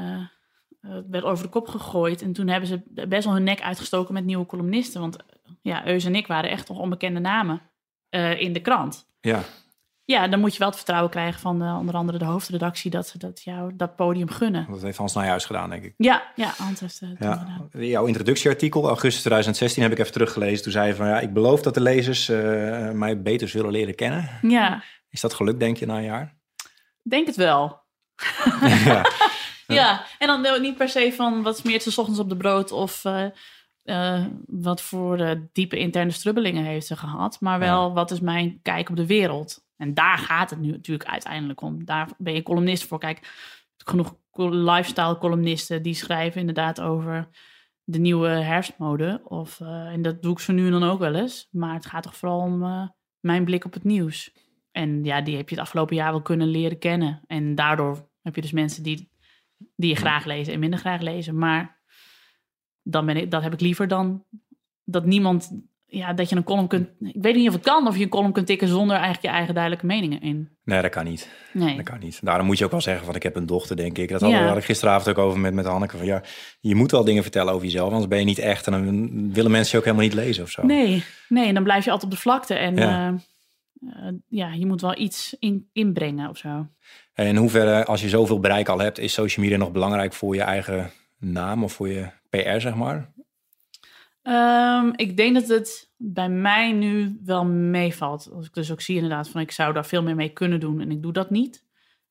[0.82, 2.22] eh, werd over de kop gegooid.
[2.22, 5.02] En toen hebben ze best wel hun nek uitgestoken met nieuwe columnisten.
[5.02, 5.18] Want
[5.62, 7.62] ja, Eus en ik waren echt nog onbekende namen
[8.10, 9.08] eh, in de krant.
[9.22, 9.44] Ja,
[10.06, 12.92] Ja, dan moet je wel het vertrouwen krijgen van eh, onder andere de hoofdredactie...
[12.92, 14.66] dat ze dat jou dat podium gunnen.
[14.70, 15.94] dat heeft Hans Nijhuis gedaan, denk ik.
[15.98, 17.88] Ja, ja Hans heeft het Ja, gedaan.
[17.88, 20.64] jouw introductieartikel, augustus 2016, heb ik even teruggelezen.
[20.64, 22.28] Toen zei je van, ja, ik beloof dat de lezers
[22.94, 24.30] mij beter zullen leren kennen.
[24.42, 26.38] Ja, Is dat gelukt, denk je, na een jaar?
[27.04, 27.82] denk het wel.
[28.86, 29.06] ja.
[29.74, 32.72] Ja, en dan niet per se van wat smeert ze 's ochtends op de brood
[32.72, 33.26] of eh,
[33.84, 38.60] eh, wat voor eh, diepe interne strubbelingen heeft ze gehad, maar wel wat is mijn
[38.62, 39.68] kijk op de wereld.
[39.78, 41.86] En daar gaat het nu natuurlijk uiteindelijk om.
[41.86, 43.00] Daar ben je columnist voor.
[43.00, 43.34] Kijk,
[43.78, 44.16] genoeg
[44.52, 47.30] lifestyle columnisten die schrijven inderdaad over
[47.84, 49.22] de nieuwe herfstmode.
[49.24, 51.48] Of, en dat doe ik zo nu en dan ook wel eens.
[51.52, 54.32] Maar het gaat toch vooral om mijn blik op het nieuws.
[54.72, 57.22] En ja, die heb je het afgelopen jaar wel kunnen leren kennen.
[57.28, 59.09] En daardoor heb je dus mensen die,
[59.76, 61.38] die je graag lezen en minder graag lezen.
[61.38, 61.78] Maar
[62.84, 64.24] dan ben ik, dat heb ik liever dan
[64.84, 65.52] dat niemand,
[65.86, 66.90] ja, dat je een column kunt.
[67.00, 69.32] Ik weet niet of het kan, of je een column kunt tikken zonder eigenlijk je
[69.32, 70.50] eigen duidelijke meningen in.
[70.64, 71.32] Nee, dat kan niet.
[71.54, 71.76] Nee.
[71.76, 72.20] Dat kan niet.
[72.26, 74.10] Daarom moet je ook wel zeggen, van ik heb een dochter, denk ik.
[74.10, 74.44] Dat hadden Ja.
[74.46, 75.98] we- had ik gisteravond ook over met, met Hanneke.
[75.98, 76.24] Van, ja,
[76.60, 78.68] je moet wel dingen vertellen over jezelf, anders ben je niet echt.
[78.68, 80.66] En dan willen mensen je ook helemaal niet lezen of zo.
[80.66, 82.54] Nee, nee, en dan blijf je altijd op de vlakte.
[82.54, 83.16] En Ja.
[83.80, 86.68] ja, ja je moet wel iets in, inbrengen of zo.
[87.14, 90.36] En in hoeverre, als je zoveel bereik al hebt, is social media nog belangrijk voor
[90.36, 93.12] je eigen naam of voor je PR, zeg maar?
[94.22, 98.30] Ehm, ik denk dat het bij mij nu wel meevalt.
[98.34, 100.82] Als ik dus ook zie inderdaad van ik zou daar veel meer mee kunnen doen
[100.82, 101.66] en ik doe dat niet.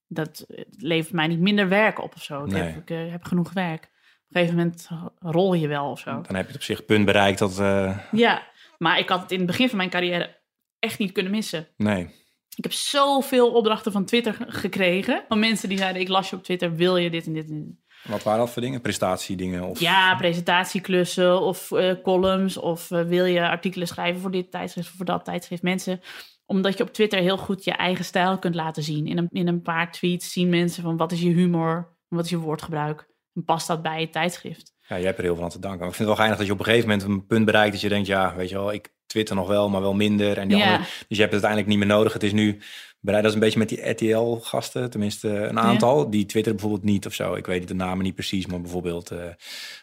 [0.06, 2.44] Dat eh, levert mij niet minder werk op of zo.
[2.44, 2.62] Ik, Nee.
[2.62, 3.82] heb, ik eh, heb genoeg werk.
[3.84, 4.88] Op een gegeven moment
[5.18, 6.10] rol je wel of zo.
[6.10, 7.58] Dan heb je het op zich punt bereikt dat...
[7.58, 8.42] eh, Ja,
[8.78, 10.36] maar ik had het in het begin van mijn carrière
[10.78, 11.68] echt niet kunnen missen.
[11.76, 12.10] nee,
[12.58, 15.24] Ik heb zoveel opdrachten van Twitter ge- gekregen.
[15.28, 17.64] Van mensen die zeiden, ik las je op Twitter, wil je dit en dit en
[17.64, 17.86] dit?
[18.10, 18.80] wat waren dat voor dingen?
[18.80, 19.62] Prestatiedingen?
[19.62, 19.80] Of...
[19.80, 22.56] Ja, presentatieklussen of eh, columns.
[22.56, 25.62] Of eh, wil je artikelen schrijven voor dit tijdschrift of voor dat tijdschrift.
[25.62, 26.00] Mensen,
[26.46, 29.06] omdat je op Twitter heel goed je eigen stijl kunt laten zien.
[29.06, 32.30] In een, in een paar tweets zien mensen van wat is je humor, wat is
[32.30, 33.08] je woordgebruik.
[33.34, 34.74] En past dat bij je tijdschrift?
[34.88, 35.80] Ja, jij hebt er heel veel aan te danken.
[35.80, 37.72] Maar ik vind het wel geinig dat je op een gegeven moment een punt bereikt
[37.72, 40.38] dat je denkt, ja, weet je wel, ik twitter nog wel, maar wel minder.
[40.38, 40.64] En die Ja.
[40.64, 42.12] andere, dus je hebt het uiteindelijk niet meer nodig.
[42.12, 42.58] Het is nu
[43.00, 43.22] bereid.
[43.22, 46.10] Dat is een beetje met die RTL-gasten, tenminste een aantal.
[46.10, 47.34] Die twitteren bijvoorbeeld niet of zo.
[47.34, 49.18] Ik weet de namen niet precies, maar bijvoorbeeld eh,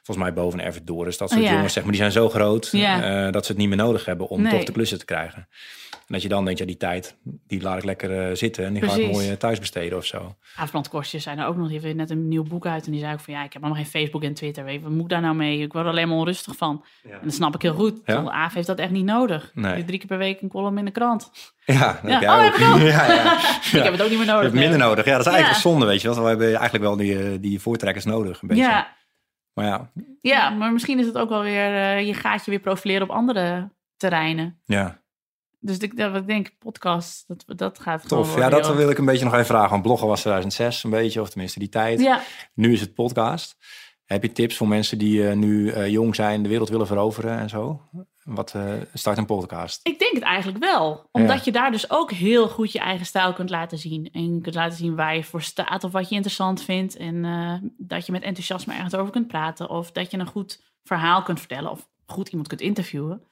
[0.04, 1.18] volgens mij boven Erwin Doris.
[1.18, 1.54] Dat soort Oh, ja.
[1.54, 3.26] jongens, zeg maar, die zijn zo groot Ja.
[3.26, 4.52] eh, dat ze het niet meer nodig hebben om Nee.
[4.52, 5.48] toch de klussen te krijgen.
[6.08, 7.16] En dat je dan denkt, ja, die tijd,
[7.48, 10.36] die laat ik lekker eh, zitten en die ga ik mooi thuis besteden of zo.
[10.56, 11.70] Aafbrandkostjes zijn er ook nog.
[11.70, 12.86] Die heeft net een nieuw boek uit.
[12.86, 14.64] En die zei ook van ja, ik heb allemaal geen Facebook en Twitter.
[14.64, 15.60] Weet je, wat moet ik daar nou mee?
[15.62, 16.86] Ik word er alleen maar onrustig van.
[17.04, 18.00] En dat snap ik heel goed.
[18.06, 18.30] Ja?
[18.30, 19.52] Aaf heeft dat echt niet nodig.
[19.54, 19.84] Nee.
[19.86, 21.32] Drie keer per week een column in de krant.
[21.66, 22.38] Ja, dat Ja.
[22.40, 22.52] Oh, ook.
[22.58, 22.80] heb ik ook?
[22.98, 23.38] ja, ja.
[23.62, 24.42] Ik heb het ook niet meer Je nodig.
[24.42, 24.88] hebt minder nee.
[24.88, 25.06] nodig.
[25.06, 26.22] Ja, dat is eigenlijk zonde, weet je wel.
[26.22, 28.64] We hebben eigenlijk wel die, eh, die voortrekkers nodig, een beetje.
[28.64, 28.96] Ja,
[29.54, 29.92] Maar ja,
[30.22, 31.74] ja, maar misschien is het ook wel weer...
[31.76, 34.62] eh, je gaat je weer profileren op andere terreinen.
[34.66, 35.04] ja.
[35.60, 38.38] Dus ik, dat, ik denk, podcast, dat, dat gaat gewoon tof.
[38.38, 38.76] Ja, dat joh.
[38.76, 39.70] wil ik een beetje nog even vragen.
[39.70, 42.00] Want bloggen was 2006 een beetje, of tenminste die tijd.
[42.02, 42.22] Ja,
[42.54, 43.56] Nu is het podcast.
[44.06, 47.38] Heb je tips voor mensen die eh, nu eh, jong zijn, de wereld willen veroveren
[47.40, 47.82] en zo?
[48.26, 49.80] Wat eh, start een podcast?
[49.84, 51.10] ik denk het eigenlijk wel.
[51.12, 54.10] Omdat je daar dus ook heel goed je eigen stijl kunt laten zien.
[54.12, 56.98] En je kunt laten zien waar je voor staat of wat je interessant vindt.
[56.98, 59.70] En eh, dat je met enthousiasme ergens over kunt praten.
[59.70, 61.72] Of dat je een goed verhaal kunt vertellen.
[61.72, 63.24] Of goed iemand kunt interviewen.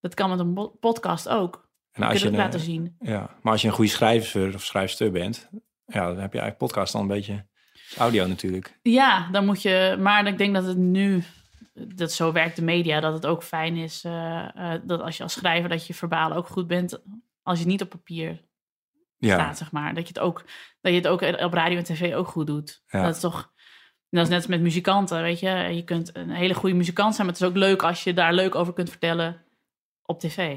[0.00, 1.68] Dat kan met een podcast ook.
[1.92, 2.96] En als je, het een, laten zien.
[3.00, 5.48] ja, maar als je een goede schrijver of schrijfster bent,
[5.86, 7.46] ja, dan heb je eigenlijk podcast dan een beetje
[7.96, 8.78] audio natuurlijk.
[8.82, 9.96] Ja, dan moet je.
[10.00, 11.24] Maar ik denk dat het nu.
[11.94, 13.00] Dat zo werkt de media.
[13.00, 14.04] Dat het ook fijn is.
[14.04, 15.68] eh, eh, dat als je als schrijver.
[15.68, 17.02] dat je verbaal ook goed bent.
[17.42, 18.44] Als je niet op papier
[19.18, 19.94] Ja, staat, zeg maar.
[19.94, 20.44] Dat je het ook.
[20.80, 22.82] Dat je het ook op radio en tv ook goed doet.
[22.86, 23.02] Ja.
[23.02, 23.54] Dat is toch.
[24.10, 25.48] Dat is net als met muzikanten, weet je.
[25.50, 28.32] Je kunt een hele goede muzikant zijn, maar het is ook leuk als je daar
[28.32, 29.44] leuk over kunt vertellen
[30.02, 30.56] op tv.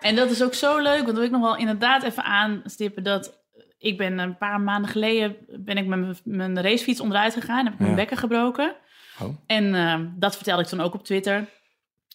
[0.00, 3.02] En dat is ook zo leuk, want dat wil ik nog wel inderdaad even aanstippen
[3.02, 3.42] dat
[3.78, 7.72] ik ben een paar maanden geleden ben ik met mijn- mijn racefiets onderuit gegaan, heb
[7.72, 7.96] ik mijn Ja.
[7.96, 8.74] bekken gebroken.
[9.22, 9.36] Oh.
[9.46, 11.48] En ehm, dat vertelde ik toen ook op Twitter.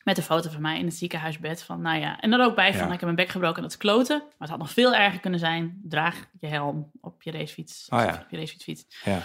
[0.04, 1.64] Met een foto van mij in het ziekenhuisbed.
[1.64, 2.20] Van, nou ja.
[2.20, 2.86] En dan ook bij van, Ja.
[2.86, 4.18] ik heb mijn bek gebroken en dat kloten.
[4.18, 5.80] Maar het had nog veel erger kunnen zijn.
[5.84, 7.88] Draag je helm op je racefiets.
[7.90, 8.20] Oh ja.
[8.24, 8.86] Op je racefietsfiets.
[9.04, 9.22] ja.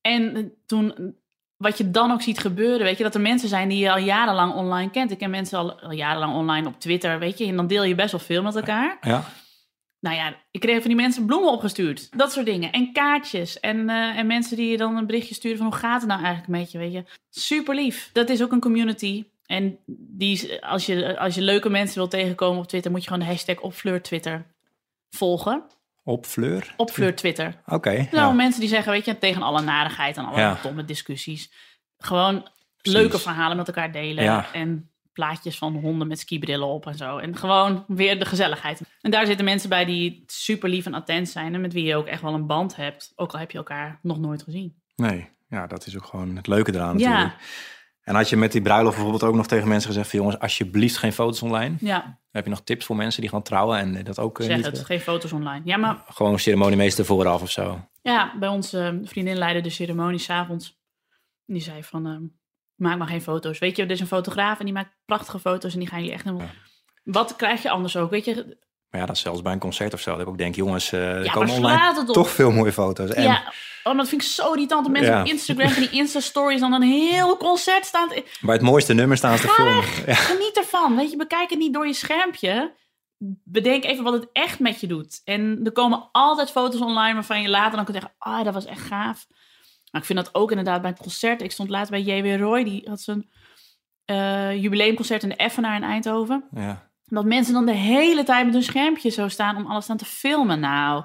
[0.00, 1.14] En toen,
[1.56, 3.98] wat je dan ook ziet gebeuren, weet je, dat er mensen zijn die je al
[3.98, 5.10] jarenlang online kent.
[5.10, 7.94] Ik ken mensen al, al jarenlang online op Twitter, weet je, en dan deel je
[7.94, 8.98] best wel veel met elkaar.
[9.00, 9.24] Ja.
[10.00, 12.18] Nou ja, ik kreeg van die mensen bloemen opgestuurd.
[12.18, 12.72] Dat soort dingen.
[12.72, 13.60] En kaartjes.
[13.60, 16.22] En, eh, en mensen die je dan een berichtje sturen van hoe gaat het nou
[16.22, 17.04] eigenlijk met je, weet je.
[17.30, 18.10] Super lief.
[18.12, 19.24] Dat is ook een community.
[19.46, 23.22] En die, als, je, als je leuke mensen wil tegenkomen op Twitter, moet je gewoon
[23.26, 24.46] de hashtag opfleur Twitter
[25.10, 25.62] volgen.
[26.04, 26.74] Op Fleur?
[26.76, 27.60] Op Fleur Twitter.
[27.66, 27.94] Oké.
[27.94, 28.32] Nou, ja.
[28.32, 30.58] mensen die zeggen, weet je, tegen alle narigheid en alle Ja.
[30.62, 31.52] domme discussies.
[31.98, 32.48] Gewoon
[32.82, 33.00] Precies.
[33.00, 34.24] leuke verhalen met elkaar delen.
[34.24, 34.52] Ja.
[34.52, 37.16] En plaatjes van honden met skibrillen op en zo.
[37.18, 38.80] En gewoon weer de gezelligheid.
[39.00, 41.54] En daar zitten mensen bij die super lief en attent zijn.
[41.54, 43.12] En met wie je ook echt wel een band hebt.
[43.16, 44.82] Ook al heb je elkaar nog nooit gezien.
[44.96, 47.08] Nee, ja, dat is ook gewoon het leuke eraan Ja.
[47.10, 47.42] natuurlijk.
[48.02, 50.10] En had je met die bruiloft bijvoorbeeld ook nog tegen mensen gezegd...
[50.10, 51.76] van jongens, alsjeblieft geen foto's online.
[51.80, 54.56] Ja, Heb je nog tips voor mensen die gaan trouwen en dat ook eh, zeg
[54.56, 54.66] niet...
[54.66, 54.84] het.
[54.84, 55.60] Geen foto's online.
[55.64, 57.88] Ja, maar Gewoon ceremoniemeester vooraf of zo.
[58.02, 60.76] ja, bij onze vriendin leidde de ceremonie s'avonds.
[61.46, 62.22] Die zei van, ehm,
[62.78, 63.58] maak maar geen foto's.
[63.58, 65.72] Weet je, er is een fotograaf en die maakt prachtige foto's.
[65.72, 66.48] En die gaan jullie echt helemaal...
[67.04, 68.10] Wat krijg je anders ook?
[68.10, 68.34] Weet je,
[68.90, 70.10] Maar ja, dat is zelfs bij een concert of zo.
[70.10, 73.10] Dat ik ook denk, jongens, ja, komen online toch veel mooie foto's.
[73.10, 73.36] En Ja,
[73.82, 74.84] oh, maar dat vind ik zo irritant.
[74.84, 75.20] Dat mensen Ja.
[75.20, 78.08] op Instagram van die Insta-stories dan een heel concert staan.
[78.08, 79.84] te- bij het mooiste nummer staan ze te filmen.
[80.06, 80.14] Ja.
[80.14, 80.96] Geniet ervan.
[80.96, 82.74] Weet je, bekijk het niet door je schermpje.
[83.44, 85.20] Bedenk even wat het echt met je doet.
[85.24, 88.14] En er komen altijd foto's online waarvan je later dan kunt zeggen...
[88.18, 89.26] Ah, dat was echt gaaf.
[89.90, 91.42] Maar ik vind dat ook inderdaad bij een concert.
[91.42, 92.40] Ik stond laatst bij J.W.
[92.40, 92.64] Roy.
[92.64, 93.28] Die had zijn
[94.04, 96.44] eh, jubileumconcert in de Effenaar in Eindhoven.
[96.50, 96.90] Ja.
[97.04, 100.04] Dat mensen dan de hele tijd met hun schermpje zo staan om alles aan te
[100.04, 100.60] filmen.
[100.60, 101.04] Nou,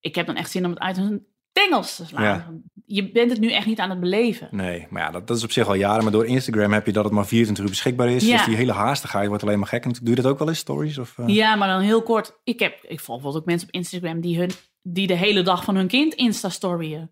[0.00, 2.24] ik heb dan echt zin om het uit hun tengels te slaan.
[2.24, 2.52] Ja.
[2.84, 4.48] Je bent het nu echt niet aan het beleven.
[4.50, 6.02] Nee, maar ja, dat, dat is op zich al jaren.
[6.02, 8.26] Maar door Instagram heb je dat het maar 24 uur beschikbaar is.
[8.26, 8.36] Ja.
[8.36, 9.82] Dus die hele haastigheid wordt alleen maar gek.
[9.82, 10.98] Doe je dat ook wel eens, stories?
[10.98, 11.26] Of, eh?
[11.26, 12.40] Ja, maar dan heel kort.
[12.44, 14.50] Ik, heb, ik volg bijvoorbeeld ook mensen op Instagram die, hun,
[14.82, 17.10] die de hele dag van hun kind Insta-storyen.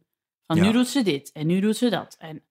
[0.57, 0.65] Ja.
[0.65, 2.17] nu doet ze dit en nu doet ze dat.
[2.19, 2.43] En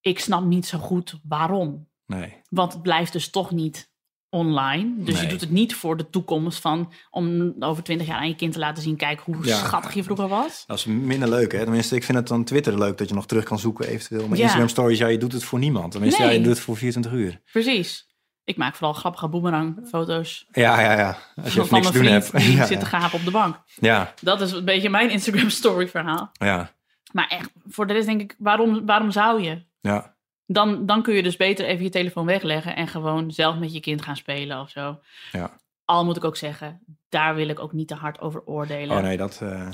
[0.00, 1.88] ik snap niet zo goed waarom.
[2.06, 2.36] Nee.
[2.48, 3.92] Want het blijft dus toch niet
[4.28, 4.92] online.
[5.04, 8.34] Dus je doet het niet voor de toekomst van om over twintig jaar aan je
[8.36, 9.56] kind te laten zien, kijk hoe Ja.
[9.56, 10.64] schattig je vroeger was.
[10.66, 11.62] Dat is minder leuk, hè?
[11.62, 14.28] Tenminste, ik vind het dan Twitter leuk dat je nog terug kan zoeken eventueel.
[14.28, 14.42] Maar Ja.
[14.42, 15.90] Instagram stories, ja, je doet het voor niemand.
[15.92, 16.30] Tenminste, Nee.
[16.30, 17.40] ja, je doet het voor 24 uur.
[17.52, 18.08] Precies.
[18.44, 21.16] Ik maak vooral grappige boemerang-foto's Ja, ja, ja.
[21.44, 22.32] Als je van niks doen hebt.
[22.38, 23.56] die ja, zit te gapen op de bank.
[23.74, 26.30] ja, Dat is een beetje mijn Instagram-story-verhaal.
[26.32, 26.70] ja,
[27.12, 29.62] Maar echt, voor de rest denk ik, waarom, waarom zou je?
[29.80, 30.12] ja.
[30.46, 33.80] Dan, dan kun je dus beter even je telefoon wegleggen en gewoon zelf met je
[33.80, 35.00] kind gaan spelen of zo.
[35.32, 35.50] ja.
[35.84, 38.96] Al moet ik ook zeggen, daar wil ik ook niet te hard over oordelen.
[38.96, 39.40] Oh nee, dat...
[39.42, 39.68] eh,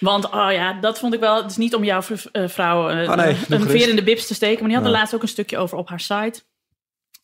[0.00, 1.36] Want, oh ja, dat vond ik wel.
[1.42, 4.26] Het is niet om jouw eh, vrouw eh, Oh nee, een veer in de bibs
[4.26, 4.58] te steken.
[4.58, 6.42] Maar die had er laatst ook een stukje over op haar site.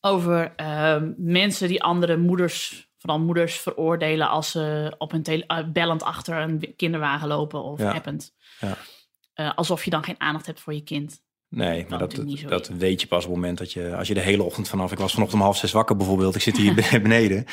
[0.05, 5.64] Over ehm, mensen die andere moeders, vooral moeders, veroordelen als ze op hun tele- eh,
[5.72, 7.92] bellend achter een kinderwagen lopen of Ja.
[7.92, 8.34] append.
[8.61, 8.76] Ja.
[9.34, 11.22] Eh, alsof je dan geen aandacht hebt voor je kind.
[11.55, 14.20] Nee, maar dat, dat weet je pas op het moment dat je, als je de
[14.20, 17.44] hele ochtend vanaf, ik was vanochtend om half zes wakker bijvoorbeeld, ik zit hier beneden.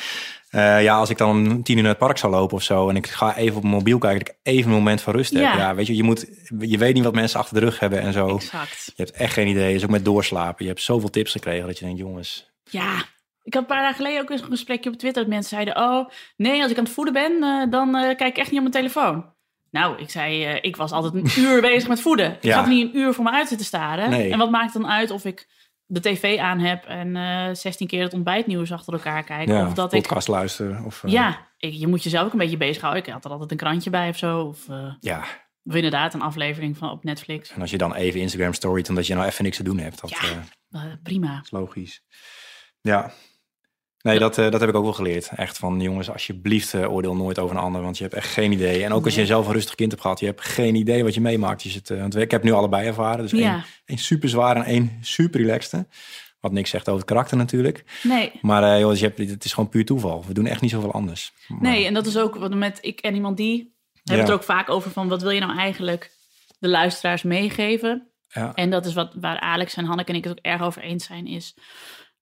[0.50, 2.88] Eh, ja, als ik dan om tien uur naar het park zou lopen of zo
[2.88, 5.32] en ik ga even op mijn mobiel kijken, dat ik even een moment van rust
[5.32, 5.42] heb.
[5.42, 5.56] Ja.
[5.56, 6.26] Ja, weet je, je, moet,
[6.58, 8.34] je weet niet wat mensen achter de rug hebben en zo.
[8.34, 8.84] Exact.
[8.84, 9.72] Je hebt echt geen idee.
[9.72, 10.64] Dus ook met doorslapen.
[10.64, 12.50] Je hebt zoveel tips gekregen dat je denkt, jongens.
[12.64, 13.04] Ja,
[13.42, 15.22] ik had een paar dagen geleden ook eens een gesprekje op Twitter.
[15.22, 18.30] Dat mensen zeiden, oh nee, als ik aan het voeden ben, eh, dan eh, kijk
[18.30, 19.24] ik echt niet op mijn telefoon.
[19.70, 22.32] Nou, ik zei, eh, ik was altijd een uur bezig met voeden.
[22.32, 22.62] Ik Ja.
[22.62, 24.10] er niet een uur voor me uit zitten staren.
[24.10, 24.32] Nee.
[24.32, 25.48] En wat maakt dan uit of ik
[25.86, 29.48] de tv aan heb en eh 16 keer het ontbijtnieuws achter elkaar kijk?
[29.48, 30.02] Ja, of dat ik...
[30.02, 30.84] podcast luisteren.
[30.84, 33.04] Of, eh, Ja, ik- je moet jezelf ook een beetje bezighouden.
[33.04, 34.40] Ik had er altijd een krantje bij of zo.
[34.42, 35.24] Of, eh, ja.
[35.64, 37.50] of inderdaad een aflevering van op Netflix.
[37.52, 40.00] En als je dan even Instagram storyt omdat je nou even niks te doen hebt.
[40.00, 40.16] Dat Ja.
[40.18, 41.40] eh, Eh, prima.
[41.42, 42.02] is logisch.
[42.80, 43.12] Ja.
[44.02, 45.28] Nee, dat, eh, dat heb ik ook wel geleerd.
[45.36, 47.82] Echt van, jongens, alsjeblieft eh, oordeel nooit over een ander.
[47.82, 48.84] Want je hebt echt geen idee.
[48.84, 50.20] En ook als je zelf een rustig kind hebt gehad.
[50.20, 51.62] Je hebt geen idee wat je meemaakt.
[51.62, 53.20] Je zit, eh, want ik heb nu allebei ervaren.
[53.20, 53.52] Dus Ja.
[53.54, 55.86] één, één super zwaar en één super relaxte.
[56.40, 57.84] Wat niks zegt over het karakter natuurlijk.
[58.02, 60.24] Nee, Maar eh, jongens, je hebt, het is gewoon puur toeval.
[60.26, 61.32] We doen echt niet zoveel anders.
[61.48, 63.56] Maar- Nee, en dat is ook wat met ik en iemand die.
[63.92, 64.20] We hebben Ja.
[64.20, 66.10] het er ook vaak over van wat wil je nou eigenlijk
[66.58, 68.08] de luisteraars meegeven?
[68.28, 68.54] Ja.
[68.54, 71.04] En dat is wat waar Alex en Hanneke en ik het ook erg over eens
[71.04, 71.54] zijn, is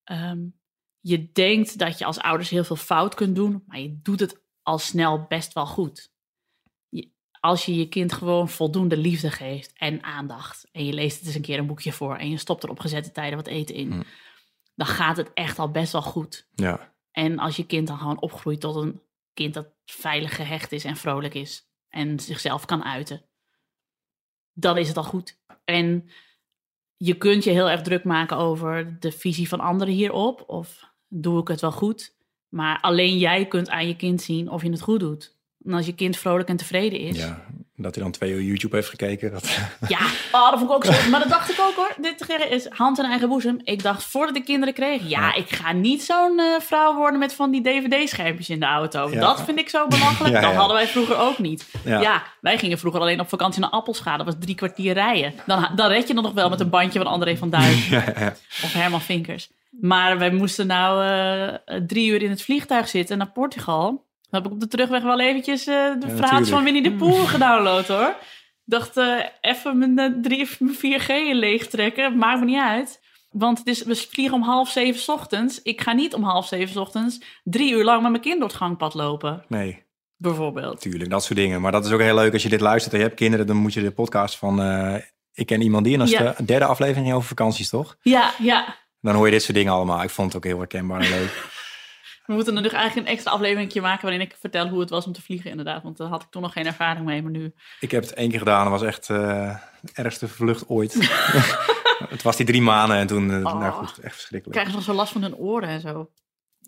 [0.04, 0.38] ehm,
[1.00, 4.42] je denkt dat je als ouders heel veel fout kunt doen, maar je doet het
[4.62, 6.12] al snel best wel goed.
[6.88, 11.26] Je- als je je kind gewoon voldoende liefde geeft en aandacht, en je leest het
[11.26, 13.74] eens een keer een boekje voor en je stopt er op gezette tijden wat eten
[13.74, 14.02] in, Hm.
[14.74, 16.48] dan gaat het echt al best wel goed.
[16.54, 16.96] ja.
[17.10, 19.02] En als je kind dan gewoon opgroeit tot een
[19.34, 23.24] kind dat veilig gehecht is en vrolijk is en zichzelf kan uiten,
[24.52, 25.38] dan is het al goed.
[25.64, 26.08] En
[26.96, 31.40] je kunt je heel erg druk maken over de visie van anderen hierop, of doe
[31.40, 32.14] ik het wel goed?
[32.48, 35.36] Maar alleen jij kunt aan je kind zien of je het goed doet.
[35.64, 37.44] En als je kind vrolijk en tevreden is, Ja,
[37.76, 39.32] Dat hij dan twee uur YouTube heeft gekeken.
[39.32, 39.58] Dat...
[39.88, 39.98] Ja,
[40.32, 40.92] oh, dat vond ik ook zo.
[41.10, 41.94] Maar dat dacht ik ook hoor.
[42.00, 43.60] Dit is hand in eigen boezem.
[43.64, 47.34] Ik dacht voordat ik kinderen kreeg, ja, ik ga niet zo'n eh, vrouw worden met
[47.34, 49.10] van die DVD-schermpjes in de auto.
[49.10, 49.20] Ja.
[49.20, 50.34] Dat vind ik zo belachelijk.
[50.38, 50.56] Ja, Dat ja.
[50.56, 51.68] hadden wij vroeger ook niet.
[51.84, 52.22] Ja.
[52.40, 54.16] Wij gingen vroeger alleen op vakantie naar Appelscha.
[54.16, 55.34] Dat was drie kwartier rijden.
[55.46, 57.74] Dan, dan red je dan nog wel met een bandje van André van Duin
[58.64, 59.50] of Herman Vinkers.
[59.70, 61.04] Maar wij moesten nou
[61.64, 64.06] eh, drie uur in het vliegtuig zitten naar Portugal.
[64.30, 66.64] Dan heb ik op de terugweg wel eventjes eh, de Ja, verhaaltjes van.
[66.64, 68.08] Winnie de Pooh gedownload hoor.
[68.08, 72.16] Ik dacht, eh, even mijn, eh, drie, mijn 4G leegtrekken.
[72.18, 73.00] Maakt me niet uit.
[73.30, 75.62] Want het is, we vliegen om half zeven 's ochtends.
[75.62, 78.48] Ik ga niet om half zeven 's ochtends drie uur lang met mijn kind door
[78.48, 79.44] het gangpad lopen.
[79.48, 79.82] Nee,
[80.16, 80.74] Bijvoorbeeld.
[80.74, 81.60] natuurlijk, dat soort dingen.
[81.60, 83.56] Maar dat is ook heel leuk als je dit luistert en je hebt kinderen, dan
[83.56, 84.94] moet je de podcast van eh,
[85.34, 86.34] Ik ken iemand die, en dat is Ja.
[86.36, 87.96] de derde aflevering over vakanties, toch?
[88.02, 88.76] Ja, ja.
[89.00, 90.02] Dan hoor je dit soort dingen allemaal.
[90.02, 91.32] Ik vond het ook heel herkenbaar en leuk.
[92.26, 95.06] We moeten er nu eigenlijk een extra aflevering maken waarin ik vertel hoe het was
[95.06, 95.82] om te vliegen inderdaad.
[95.82, 97.52] Want daar had ik toen nog geen ervaring mee, maar nu...
[97.80, 98.62] Ik heb het één keer gedaan.
[98.62, 100.94] Dat was echt eh, de ergste vlucht ooit.
[102.08, 103.60] het was die drie maanden en toen, eh, Oh.
[103.60, 104.50] nou goed, echt verschrikkelijk.
[104.50, 106.10] krijgen ze nog zo last van hun oren en zo.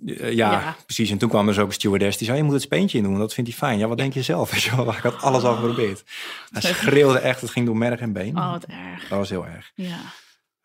[0.07, 0.77] Eh, ja, Ja.
[0.85, 1.11] precies.
[1.11, 3.05] En toen kwam er zo ook een stewardess die zei, je moet het speentje in
[3.05, 3.79] doen, dat vindt hij fijn.
[3.79, 4.51] Ja, wat denk je zelf?
[4.51, 4.93] Weet je wel?
[4.93, 6.05] Ik had alles al geprobeerd.
[6.51, 8.37] Hij schreeuwde echt, het ging door merg en been.
[8.37, 9.09] Oh, wat erg.
[9.09, 9.71] Dat was heel erg.
[9.75, 9.99] Ja.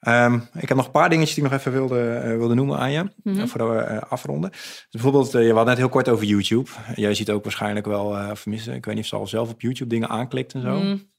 [0.05, 2.77] Ehm, ik heb nog een paar dingetjes die ik nog even wilde, eh, wilde noemen
[2.79, 3.39] aan je, Mhm.
[3.39, 4.49] eh, voordat we eh, afronden.
[4.51, 6.69] Dus bijvoorbeeld, je had net heel kort over YouTube.
[6.95, 9.89] Jij ziet ook waarschijnlijk wel, vermissen, ik weet niet of ze al zelf op YouTube
[9.89, 10.79] dingen aanklikt en zo.
[10.79, 11.13] Mm.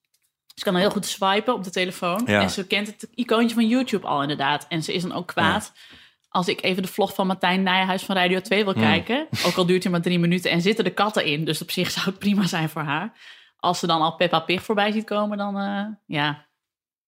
[0.54, 2.22] Ze kan heel goed swipen op de telefoon.
[2.26, 2.40] Ja.
[2.40, 4.66] En ze kent het icoontje van YouTube al inderdaad.
[4.68, 5.72] En ze is dan ook kwaad
[6.28, 8.80] als ik even de vlog van Martijn Nijenhuis van Radio 2 wil Mm.
[8.80, 9.26] kijken.
[9.46, 11.44] Ook al duurt hij maar drie minuten en zitten de katten in.
[11.44, 13.12] Dus op zich zou het prima zijn voor haar.
[13.56, 15.54] Als ze dan al Peppa Pig voorbij ziet komen, dan
[16.06, 16.45] ja,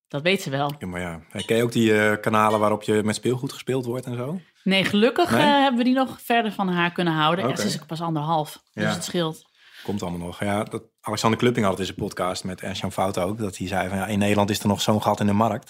[0.08, 0.72] dat weet ze wel.
[0.78, 4.06] Ja, maar ja, ken je ook die eh, kanalen waarop je met speelgoed gespeeld wordt
[4.06, 4.40] en zo?
[4.64, 5.40] Nee, gelukkig Nee?
[5.40, 7.50] eh, hebben we die nog verder van haar kunnen houden.
[7.50, 8.90] En ze is ook pas anderhalf, dus Ja.
[8.92, 9.46] het scheelt.
[9.84, 10.40] Komt allemaal nog.
[10.40, 13.38] Ja, dat, Alexander Klupping had het in zijn podcast met Ernst-Jan Fout ook.
[13.38, 15.66] Dat hij zei van ja, in Nederland is er nog zo'n gat in de markt.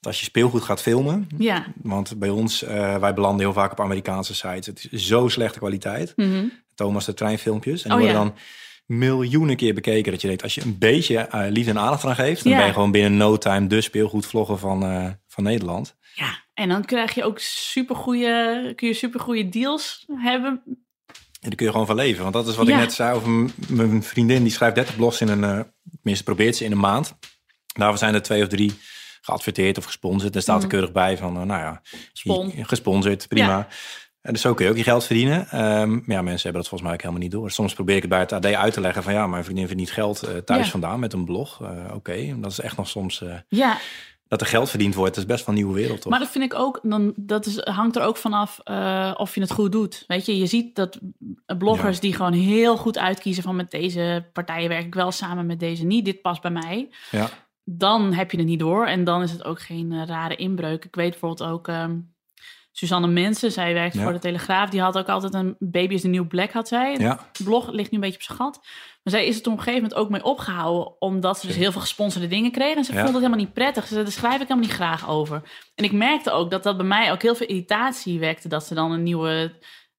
[0.00, 1.64] Dat als je speelgoed gaat filmen, Ja.
[1.82, 4.66] want bij ons, eh, wij belanden heel vaak op Amerikaanse sites.
[4.66, 6.12] Het is zo slechte kwaliteit.
[6.16, 6.44] Mhm.
[6.74, 7.82] Thomas de treinfilmpjes.
[7.82, 8.22] En Oh, worden ja.
[8.22, 8.34] dan
[8.86, 10.12] miljoenen keer bekeken.
[10.12, 12.58] Dat je denkt, als je een beetje eh, liefde en aandacht aan geeft, dan Ja.
[12.58, 15.96] ben je gewoon binnen no time de speelgoedvlogger van, eh, van Nederland.
[16.14, 20.62] Ja, en dan krijg je ook supergoeie, kun je supergoeie deals hebben.
[21.40, 22.22] En daar kun je gewoon van leven.
[22.22, 24.42] Want dat is wat ik net zei over mijn vriendin.
[24.42, 25.60] Die schrijft 30 blogs in een, eh
[25.94, 27.16] tenminste probeert ze in een maand.
[27.72, 28.72] Daarvoor zijn er twee of drie
[29.20, 30.34] geadverteerd of gesponsord.
[30.36, 32.02] Er staat er keurig bij van, nou ja, Mhm.
[32.12, 32.52] Spon.
[32.56, 33.68] gesponsord, prima.
[34.32, 35.46] Dus zo kun je ook je geld verdienen.
[35.50, 37.50] Maar ja, mensen hebben dat volgens mij ook helemaal niet door.
[37.50, 39.90] Soms probeer ik het bij het AD uit te leggen van ja, mijn vriendin verdient
[39.90, 40.70] geld eh, thuis Ja.
[40.70, 41.62] vandaan met een blog.
[41.62, 43.76] Eh, Oké, dat is echt nog soms eh, Ja,
[44.28, 45.14] dat er geld verdiend wordt.
[45.14, 46.10] Dat is best wel een nieuwe wereld, toch?
[46.10, 48.58] maar dat vind ik ook, dan, dat is, hangt er ook vanaf
[49.16, 50.04] of je het goed doet.
[50.06, 51.00] Weet je, je ziet dat
[51.58, 52.00] bloggers Ja.
[52.00, 55.84] die gewoon heel goed uitkiezen van met deze partijen werk ik wel samen, met deze
[55.84, 56.04] niet.
[56.04, 56.88] Dit past bij mij.
[57.10, 57.28] Ja,
[57.64, 60.84] Dan heb je het niet door en dan is het ook geen rare inbreuk.
[60.84, 61.96] Ik weet bijvoorbeeld ook ehm,
[62.76, 64.02] Suzanne Mensen, zij werkt Ja.
[64.02, 64.70] voor de Telegraaf.
[64.70, 66.96] Die had ook altijd een Baby is de New Black, had zij.
[66.98, 68.60] ja, blog ligt nu een beetje op zijn gat.
[69.02, 71.00] Maar zij is het op een gegeven moment ook mee opgehouden.
[71.00, 72.76] Omdat ze dus heel veel gesponsorde dingen kreeg.
[72.76, 72.98] En ze Ja.
[73.02, 73.82] vond het helemaal niet prettig.
[73.86, 75.42] Ze zei, daar schrijf ik helemaal niet graag over.
[75.74, 78.48] En ik merkte ook dat dat bij mij ook heel veel irritatie wekte.
[78.48, 79.52] Dat ze dan een nieuwe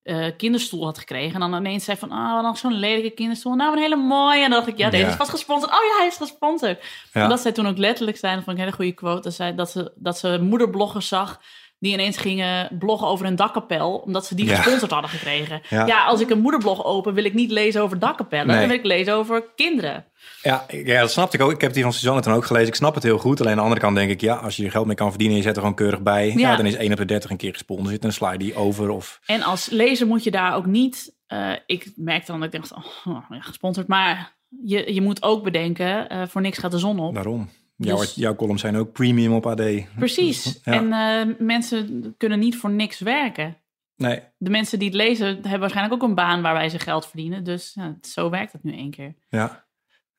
[0.04, 1.42] eh, kinderstoel had gekregen.
[1.42, 3.54] En dan ineens zei van, ah, nog zo'n lelijke kinderstoel.
[3.56, 4.44] Nou, een hele mooie.
[4.44, 5.10] En dan dacht ik, ja, deze Ja.
[5.10, 5.72] is vast gesponsord.
[5.72, 6.84] Oh ja, hij is gesponsord.
[7.14, 7.24] ja.
[7.24, 9.22] Omdat zij toen ook letterlijk zei, dat vond ik een hele goede quote.
[9.22, 11.42] Dat, zij, dat, ze, dat ze moederbloggers zag
[11.86, 14.56] die ineens gingen bloggen over een dakkapel, omdat ze die Ja.
[14.56, 15.62] gesponsord hadden gekregen.
[15.70, 15.86] Ja.
[15.86, 16.06] Ja.
[16.06, 18.48] als ik een moederblog open, wil ik niet lezen over dakkapellen.
[18.48, 18.60] Nee.
[18.60, 20.06] Dan wil ik lezen over kinderen.
[20.42, 21.52] Ja, ja, dat snapte ik ook.
[21.52, 22.68] Ik heb die van Suzanne toen ook gelezen.
[22.68, 23.40] Ik snap het heel goed.
[23.40, 25.36] Alleen aan de andere kant denk ik, ja, als je er geld mee kan verdienen
[25.38, 26.28] en je zet er gewoon keurig bij.
[26.28, 26.34] Ja.
[26.50, 26.56] Ja.
[26.56, 28.04] dan is 1 op de 30 een keer gesponsord.
[28.04, 28.90] En sla je die over.
[28.90, 31.16] Of, En als lezer moet je daar ook niet...
[31.28, 32.74] eh, ik merkte dan dat ik dacht,
[33.06, 33.88] oh, ja, gesponsord.
[33.88, 37.14] Maar je, je moet ook bedenken, eh, voor niks gaat de zon op.
[37.14, 37.50] daarom.
[37.76, 39.62] Jouw, Dus- jouw columns zijn ook premium op AD.
[39.98, 40.60] Precies.
[40.64, 40.74] Ja.
[40.74, 43.58] En eh, mensen kunnen niet voor niks werken.
[43.96, 47.44] Nee, De mensen die het lezen, hebben waarschijnlijk ook een baan waarbij ze geld verdienen.
[47.44, 49.16] Dus ja, zo werkt het nu één keer.
[49.30, 49.66] ja.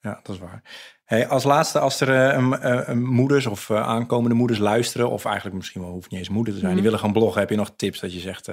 [0.00, 0.62] ja, dat is waar.
[1.04, 5.10] Hey, als laatste, als er eh, eh, moeders of aankomende moeders luisteren...
[5.10, 6.72] of eigenlijk misschien wel hoeft niet eens moeder te zijn...
[6.72, 6.80] Mhm.
[6.80, 7.40] die willen gaan bloggen.
[7.40, 8.48] Heb je nog tips dat je zegt...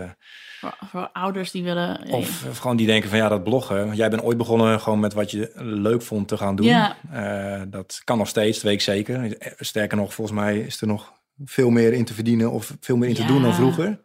[0.63, 2.07] eh, Voor, voor ouders die willen...
[2.11, 3.95] Of, gewoon die denken van ja, dat bloggen.
[3.95, 6.65] Jij bent ooit begonnen gewoon met wat je leuk vond te gaan doen.
[6.65, 6.95] Ja.
[7.11, 9.37] Eh, dat kan nog steeds, weet ik zeker.
[9.59, 11.13] Sterker nog, volgens mij is er nog
[11.45, 13.27] veel meer in te verdienen of veel meer in te Ja.
[13.27, 14.01] doen dan vroeger.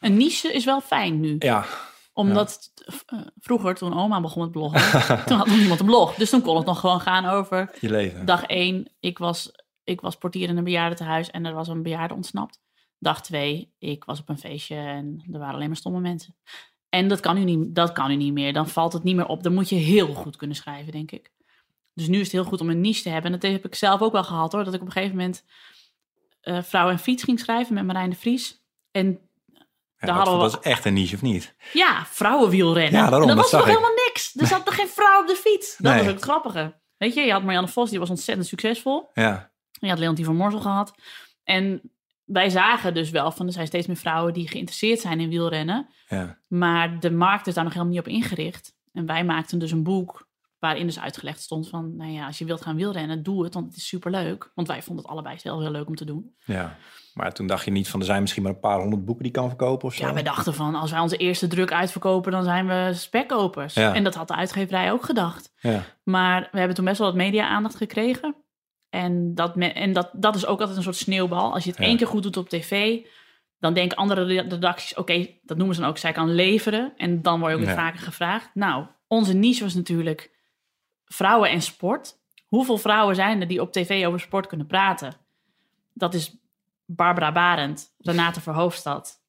[0.00, 1.36] Een niche is wel fijn nu.
[1.38, 1.64] Ja,
[2.12, 2.70] Omdat
[3.06, 4.80] eh, vroeger, toen oma begon met bloggen,
[5.26, 6.14] toen had nog niemand een blog.
[6.14, 8.24] Dus toen kon het nog gewoon gaan over je leven.
[8.24, 8.92] dag één.
[9.00, 9.50] Ik was,
[9.84, 12.60] ik was portier in een bejaardentehuis en er was een bejaarde ontsnapt.
[12.98, 16.36] Dag twee, ik was op een feestje en er waren alleen maar stomme mensen.
[16.88, 18.52] En dat kan, u niet, dat kan u niet meer.
[18.52, 19.42] Dan valt het niet meer op.
[19.42, 21.30] Dan moet je heel goed kunnen schrijven, denk ik.
[21.94, 23.32] Dus nu is het heel goed om een niche te hebben.
[23.32, 24.64] En dat heb ik zelf ook wel gehad hoor.
[24.64, 25.44] Dat ik op een gegeven moment
[26.42, 28.62] uh, Vrouw en Fiets ging schrijven met Marijn de Vries.
[28.90, 30.50] En Ja, daar dat, hadden we...
[30.50, 31.54] dat is echt een niche, of niet?
[31.72, 33.00] Ja, vrouwenwielrennen.
[33.00, 33.76] Ja, daarom, En dat, dat was nog ik.
[33.76, 34.34] helemaal niks.
[34.36, 35.76] Er zat nog geen vrouw op de fiets.
[35.76, 36.00] Dat Nee.
[36.00, 36.80] was ook het grappige.
[36.96, 39.10] Weet je, je had Marianne Vos, die was ontzettend succesvol.
[39.14, 40.94] Ja, Je had Leontien van Morsel gehad.
[41.44, 41.80] En
[42.28, 45.88] wij zagen dus wel van er zijn steeds meer vrouwen die geïnteresseerd zijn in wielrennen.
[46.08, 46.38] ja.
[46.48, 48.76] Maar de markt is daar nog helemaal niet op ingericht.
[48.92, 50.26] En wij maakten dus een boek
[50.58, 51.96] waarin dus uitgelegd stond van...
[51.96, 54.50] nou ja, als je wilt gaan wielrennen, doe het, want het is superleuk.
[54.54, 56.34] Want wij vonden het allebei heel, heel leuk om te doen.
[56.44, 56.76] ja.
[57.14, 59.32] Maar toen dacht je niet van, er zijn misschien maar een paar honderd boeken die
[59.32, 60.06] kan verkopen of zo?
[60.06, 63.74] Ja, wij dachten van, als wij onze eerste druk uitverkopen, dan zijn we spekkopers.
[63.74, 63.94] Ja.
[63.94, 65.52] En dat had de uitgeverij ook gedacht.
[65.60, 68.34] Ja, Maar we hebben toen best wel wat media-aandacht gekregen.
[68.90, 71.52] En, dat, me- en dat, dat is ook altijd een soort sneeuwbal.
[71.52, 71.84] Als je het Ja.
[71.84, 73.00] één keer goed doet op tv,
[73.58, 74.94] dan denken andere redacties...
[74.94, 76.92] oké, dat noemen ze dan ook, zij kan leveren.
[76.96, 77.80] En dan word je ook weer Ja.
[77.80, 78.50] vaker gevraagd.
[78.54, 80.34] Nou, onze niche was natuurlijk
[81.04, 82.16] vrouwen en sport.
[82.46, 85.12] Hoeveel vrouwen zijn er die op tv over sport kunnen praten?
[85.94, 86.36] Dat is
[86.86, 89.26] Barbara Barend, Renate Verhoofdstad...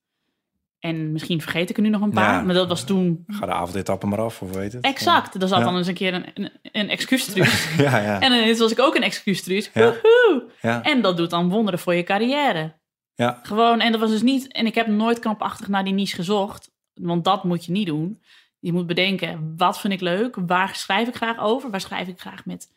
[0.80, 2.34] En misschien vergeet ik er nu nog een paar.
[2.34, 2.42] Ja.
[2.42, 4.84] Maar dat was toen ga de avondetappe maar af, of weet het?
[4.84, 5.42] exact.
[5.42, 5.64] Er zat Ja.
[5.66, 7.68] dan eens een keer een, een, een excuustruus.
[7.78, 8.20] Ja, ja.
[8.20, 9.70] En ineens was ik ook een excuustruus.
[9.74, 9.94] Ja.
[10.62, 10.84] Ja.
[10.84, 12.74] En dat doet dan wonderen voor je carrière.
[13.16, 13.40] ja.
[13.44, 14.52] Gewoon, en dat was dus niet...
[14.52, 16.72] En ik heb nooit krampachtig naar die niche gezocht.
[16.94, 18.22] Want dat moet je niet doen.
[18.60, 20.36] Je moet bedenken, wat vind ik leuk?
[20.48, 21.70] Waar schrijf ik graag over?
[21.70, 22.72] Waar schrijf ik graag met...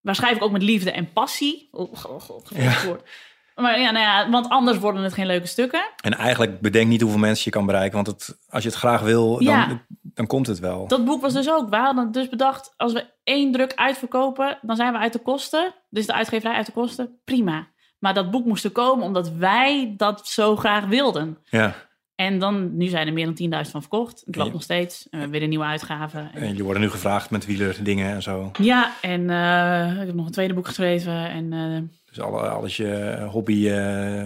[0.00, 1.68] Waar schrijf ik ook met liefde en passie?
[1.70, 2.84] Oh, god, god, Ja.
[2.84, 3.08] woord.
[3.56, 5.86] Maar ja, nou ja, want anders worden het geen leuke stukken.
[6.00, 7.94] En eigenlijk bedenk niet hoeveel mensen je kan bereiken.
[7.94, 9.82] Want het, als je het graag wil, dan, Ja.
[10.02, 10.88] dan komt het wel.
[10.88, 11.68] Dat boek was dus ook.
[11.70, 15.74] We hadden dus bedacht, als we één druk uitverkopen, dan zijn we uit de kosten.
[15.90, 17.66] Dus de uitgeverij uit de kosten, prima.
[17.98, 21.38] Maar dat boek moest er komen omdat wij dat zo graag wilden.
[21.44, 21.74] Ja.
[22.14, 24.22] En dan, nu zijn er meer dan 10.000 van verkocht.
[24.26, 25.02] Het loopt nog steeds.
[25.02, 26.28] En we hebben weer een nieuwe uitgave.
[26.34, 28.50] En- jullie worden nu gevraagd met wieler dingen en zo.
[28.60, 31.28] ja, en eh, ik heb nog een tweede boek geschreven.
[31.30, 31.82] En eh,
[32.16, 34.24] Dus alle, alles je hobby, eh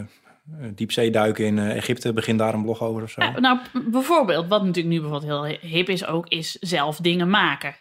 [0.74, 3.22] diepzee duiken in eh, Egypte, begin daar een blog over of zo.
[3.22, 7.30] ja, nou, b- bijvoorbeeld, wat natuurlijk nu bijvoorbeeld heel hip is ook, is zelf dingen
[7.30, 7.74] maken.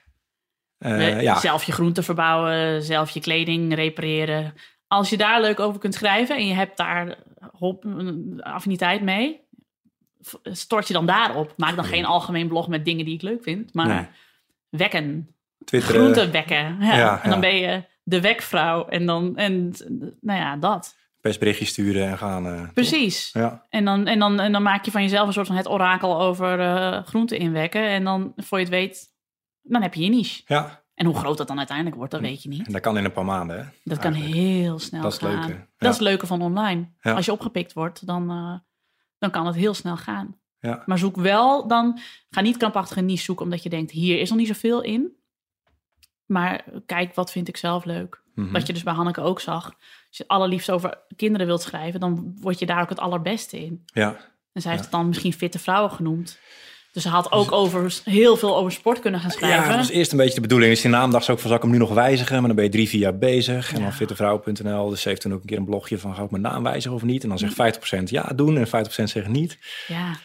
[0.78, 1.40] Eh, ja.
[1.40, 4.54] Zelf je groenten verbouwen, zelf je kleding repareren.
[4.88, 7.18] Als je daar leuk over kunt schrijven en je hebt daar
[8.40, 9.40] affiniteit mee,
[10.44, 11.54] stort je dan daarop.
[11.58, 14.06] Maak dan geen algemeen blog met dingen die ik leuk vind, maar Nee.
[14.70, 15.36] wekken,
[15.66, 16.00] Twitteren.
[16.00, 16.78] groenten wekken.
[16.80, 16.98] Ja.
[16.98, 19.74] Ja, en dan ben je de wekvrouw en dan, en
[20.22, 20.96] nou ja, dat.
[21.22, 22.46] persberichtjes sturen en gaan.
[22.48, 22.68] eh?
[22.74, 23.30] Precies.
[23.34, 23.66] Ja.
[23.70, 26.20] En dan, en, dan, en dan maak je van jezelf een soort van het orakel
[26.22, 27.88] over eh, groenten inwekken.
[27.88, 29.08] En dan, voor je het weet,
[29.62, 30.42] dan heb je je niche.
[30.46, 32.66] ja, En hoe groot dat dan uiteindelijk wordt, dat weet je niet.
[32.68, 33.58] en dat kan in een paar maanden.
[33.60, 33.64] Hè?
[33.84, 35.30] Dat kan heel snel Dat is gaan.
[35.32, 35.68] leuke, ja.
[35.78, 36.90] Dat is het leuke van online.
[37.02, 37.14] Ja.
[37.14, 38.58] Als je opgepikt wordt, dan, eh,
[39.18, 40.38] dan kan het heel snel gaan.
[40.60, 40.84] Ja.
[40.86, 42.00] Maar zoek wel dan,
[42.30, 45.18] ga niet krampachtig een niche zoeken omdat je denkt, hier is nog niet zoveel in.
[46.30, 48.22] Maar kijk, wat vind ik zelf leuk?
[48.36, 48.52] Mhm.
[48.52, 49.66] Wat je dus bij Hanneke ook zag.
[49.66, 53.60] Als je het allerliefst over kinderen wilt schrijven, dan word je daar ook het allerbeste
[53.66, 53.84] in.
[53.86, 54.08] Ja,
[54.54, 54.90] En zij heeft Ja.
[54.90, 56.40] het dan misschien fitte vrouwen genoemd.
[56.92, 59.68] Dus ze had ook over, heel veel over sport kunnen gaan ja, schrijven.
[59.68, 60.72] dat was eerst een beetje de bedoeling.
[60.72, 62.36] Dus die naam dacht ze ook van, zal ik hem nu nog wijzigen?
[62.38, 63.72] Maar dan ben je drie, vier jaar bezig.
[63.72, 63.84] En Ja.
[63.84, 64.90] dan fittevrouw.nl.
[64.90, 66.96] Dus ze heeft toen ook een keer een blogje van, ga ik mijn naam wijzigen
[66.96, 67.24] of niet?
[67.24, 67.66] En dan zegt Mm.
[68.02, 69.58] 50% ja doen en 50% zegt niet.
[69.88, 70.16] Ja.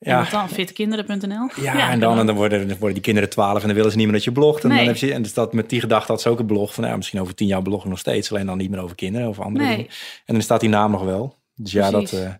[0.00, 0.24] Ja.
[0.24, 0.48] En dan?
[0.48, 1.48] Fittekinderen.nl?
[1.62, 4.06] Ja, en dan, en dan worden, worden die kinderen 12 en dan willen ze niet
[4.06, 4.62] meer dat je blogt.
[4.62, 4.78] En, Nee.
[4.78, 6.84] dan heb je, en dus dat, met die gedachte had ze ook een blog van,
[6.84, 8.30] nou, misschien over tien jaar bloggen nog steeds.
[8.32, 9.76] Alleen dan niet meer over kinderen of andere Nee.
[9.76, 9.90] dingen.
[10.24, 11.36] En dan staat die naam nog wel.
[11.54, 12.38] Dus ja, dat, eh, maar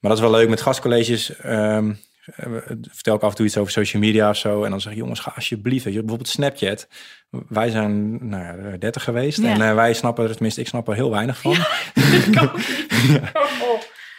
[0.00, 1.36] dat is wel leuk met gastcolleges.
[1.36, 1.92] ehm,
[2.36, 2.46] eh,
[2.90, 4.64] vertel ik af en toe iets over social media of zo.
[4.64, 5.84] En dan zeg ik, jongens, ga alsjeblieft.
[5.84, 6.88] Weet je, bijvoorbeeld Snapchat.
[7.48, 9.38] Wij zijn nou ja, 30 geweest.
[9.42, 9.52] Ja.
[9.52, 11.54] En eh, wij snappen er, tenminste, ik snap er heel weinig van.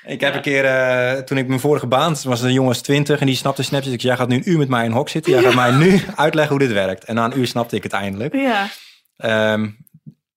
[0.06, 3.26] Ik heb een keer, eh, toen ik mijn vorige baan, was een jongens 20 en
[3.26, 3.94] die snapte Snapchat.
[3.94, 5.32] Ik zei, jij gaat nu een uur met mij in een hok zitten.
[5.32, 7.04] Jij gaat mij nu uitleggen hoe dit werkt.
[7.06, 8.34] En na een uur snapte ik het eindelijk.
[8.36, 8.68] Ja.
[9.18, 9.70] Ehm,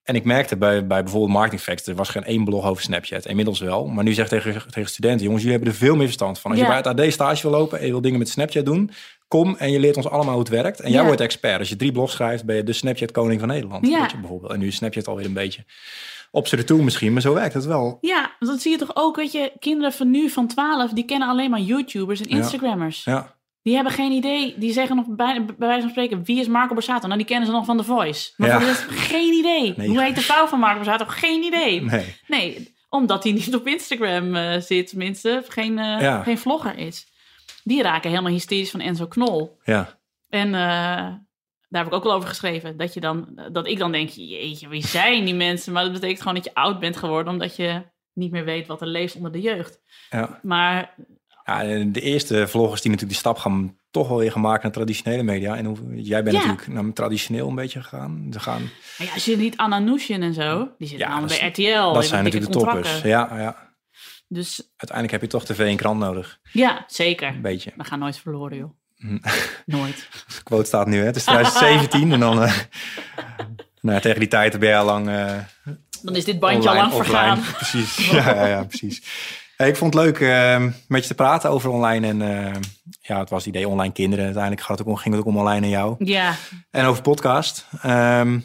[0.02, 3.26] en ik merkte bij, bij bijvoorbeeld Marketing Facts, er was geen één blog over Snapchat.
[3.26, 3.86] Inmiddels wel.
[3.86, 6.50] Maar nu zeg ik tegen, tegen studenten, jongens, jullie hebben er veel meer verstand van.
[6.50, 6.66] Als Ja.
[6.66, 8.90] je bij het AD stage wil lopen en je wil dingen met Snapchat doen,
[9.28, 10.80] kom en je leert ons allemaal hoe het werkt.
[10.80, 11.06] En jij Ja.
[11.06, 11.58] wordt expert.
[11.58, 13.86] Als je drie blogs schrijft, ben je de Snapchat koning van Nederland.
[13.86, 14.08] Ja.
[14.12, 14.52] Je, bijvoorbeeld.
[14.52, 15.64] En nu is Snapchat alweer een beetje
[16.34, 17.98] op z'n retour misschien, maar zo werkt het wel.
[18.00, 21.04] Ja, want dat zie je toch ook, weet je, kinderen van nu, van 12, die
[21.04, 22.28] kennen alleen maar YouTubers en.
[22.28, 23.04] Instagrammers.
[23.04, 26.46] Ja, Die hebben geen idee, die zeggen nog bij, bij wijze van spreken, wie is
[26.48, 27.06] Marco Borsato?
[27.06, 28.32] Nou, die kennen ze nog van The Voice.
[28.36, 28.54] Maar Ja.
[28.56, 29.74] voor de rest geen idee.
[29.76, 29.88] Nee.
[29.88, 31.04] Hoe heet de vrouw van Marco Borsato?
[31.08, 31.80] Geen idee.
[31.82, 32.16] nee.
[32.26, 36.22] Nee, omdat hij niet op Instagram eh, zit, tenminste, geen, eh, Ja.
[36.22, 37.06] geen vlogger is.
[37.64, 39.58] Die raken helemaal hysterisch van Enzo Knol.
[39.64, 41.06] Ja, En eh,
[41.72, 42.76] daar heb ik ook wel over geschreven.
[42.76, 45.72] Dat, je dan, dat ik dan denk, jeetje, wie zijn die mensen?
[45.72, 47.32] Maar dat betekent gewoon dat je oud bent geworden...
[47.32, 49.80] omdat je niet meer weet wat er leeft onder de jeugd.
[50.10, 50.38] ja.
[50.42, 50.94] Maar
[51.44, 55.22] Ja, de eerste vloggers die natuurlijk die stap gaan toch wel weer gemaakt naar traditionele
[55.22, 55.56] media.
[55.56, 56.46] En hoe, jij bent Ja.
[56.46, 58.26] natuurlijk naar traditioneel een beetje gegaan.
[58.32, 58.62] Ze gaan,
[58.98, 61.92] Maar ja, als je niet Anna Nushin en zo, die zitten Ja, allemaal bij RTL.
[61.92, 63.00] dat die zijn natuurlijk de toppers.
[63.02, 63.70] Ja, ja.
[64.28, 66.38] Dus Uiteindelijk heb je toch tv en krant nodig.
[66.52, 67.28] ja, zeker.
[67.28, 67.72] Een beetje.
[67.76, 68.70] We gaan nooit verloren, joh.
[69.02, 69.18] Hm.
[69.66, 69.96] Nooit.
[70.36, 71.04] De quote staat nu, hè?
[71.04, 72.42] Het is 2017 en dan...
[72.42, 72.52] eh,
[73.80, 75.08] nou, tegen die tijd ben je al lang...
[75.08, 75.32] eh,
[76.02, 77.04] Dan is dit bandje al lang offline.
[77.18, 77.40] vergaan.
[77.58, 79.02] Precies, ja, ja, ja, precies.
[79.56, 82.06] Hey, ik vond het leuk eh, met je te praten over online.
[82.08, 82.52] En eh,
[83.00, 84.24] ja, het was het idee online kinderen.
[84.24, 85.94] Uiteindelijk gaat het ook om, ging het ook om online en jou.
[85.98, 86.34] Ja,
[86.70, 87.66] En over podcast.
[87.82, 88.38] Ehm,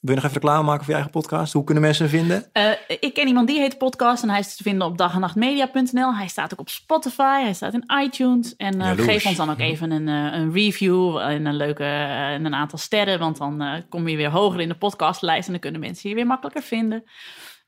[0.00, 1.52] wil je nog even reclame maken voor je eigen podcast?
[1.52, 2.52] Hoe kunnen mensen hem vinden?
[2.52, 6.14] Eh, ik ken iemand die heet Podcast en hij is te vinden op dagennachtmedia.nl.
[6.14, 8.56] Hij staat ook op Spotify, hij staat in iTunes.
[8.56, 12.44] En eh, geef ons dan ook even een, eh, een review en een leuke en
[12.44, 13.18] een aantal sterren.
[13.18, 16.26] Want dan kom je weer hoger in de podcastlijst en dan kunnen mensen je weer
[16.26, 17.04] makkelijker vinden.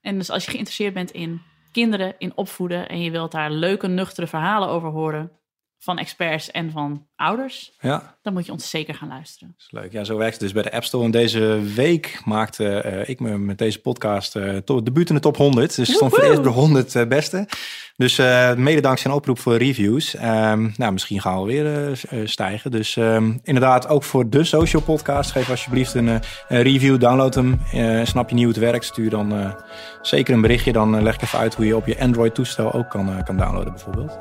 [0.00, 3.86] En dus als je geïnteresseerd bent in kinderen, in opvoeden en je wilt daar leuke,
[3.86, 5.39] nuchtere verhalen over horen
[5.82, 9.54] van experts en van ouders, Ja, dan moet je ons zeker gaan luisteren.
[9.56, 9.92] dat is leuk.
[9.92, 11.04] Ja, zo werkt het dus bij de App Store.
[11.04, 15.20] En deze week maakte eh, ik me met deze podcast eh tot debuut in de
[15.20, 15.76] top 100.
[15.76, 17.48] Dus ik stond voor eerst bij de 100 eh, beste.
[17.96, 18.16] Dus
[18.56, 20.14] mede dankzij een oproep voor reviews.
[20.14, 22.70] Ehm, nou, misschien gaan we weer stijgen.
[22.70, 25.30] Dus ehm, inderdaad, ook voor de social podcast.
[25.30, 27.60] Geef alsjeblieft een, een review, download hem.
[28.06, 29.54] Snap je niet hoe het werkt, stuur dan
[30.02, 30.72] zeker een berichtje.
[30.72, 33.72] Dan leg ik even uit hoe je op je Android toestel ook kan, kan downloaden
[33.72, 34.18] bijvoorbeeld.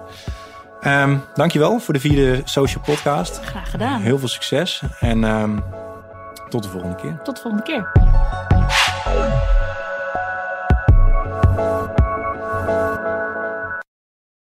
[0.81, 3.39] Ehm dankjewel voor de vierde social podcast.
[3.43, 4.01] Graag gedaan.
[4.01, 5.57] Heel veel succes en ehm,
[6.49, 7.19] tot de volgende keer.
[7.23, 7.91] Tot de volgende keer.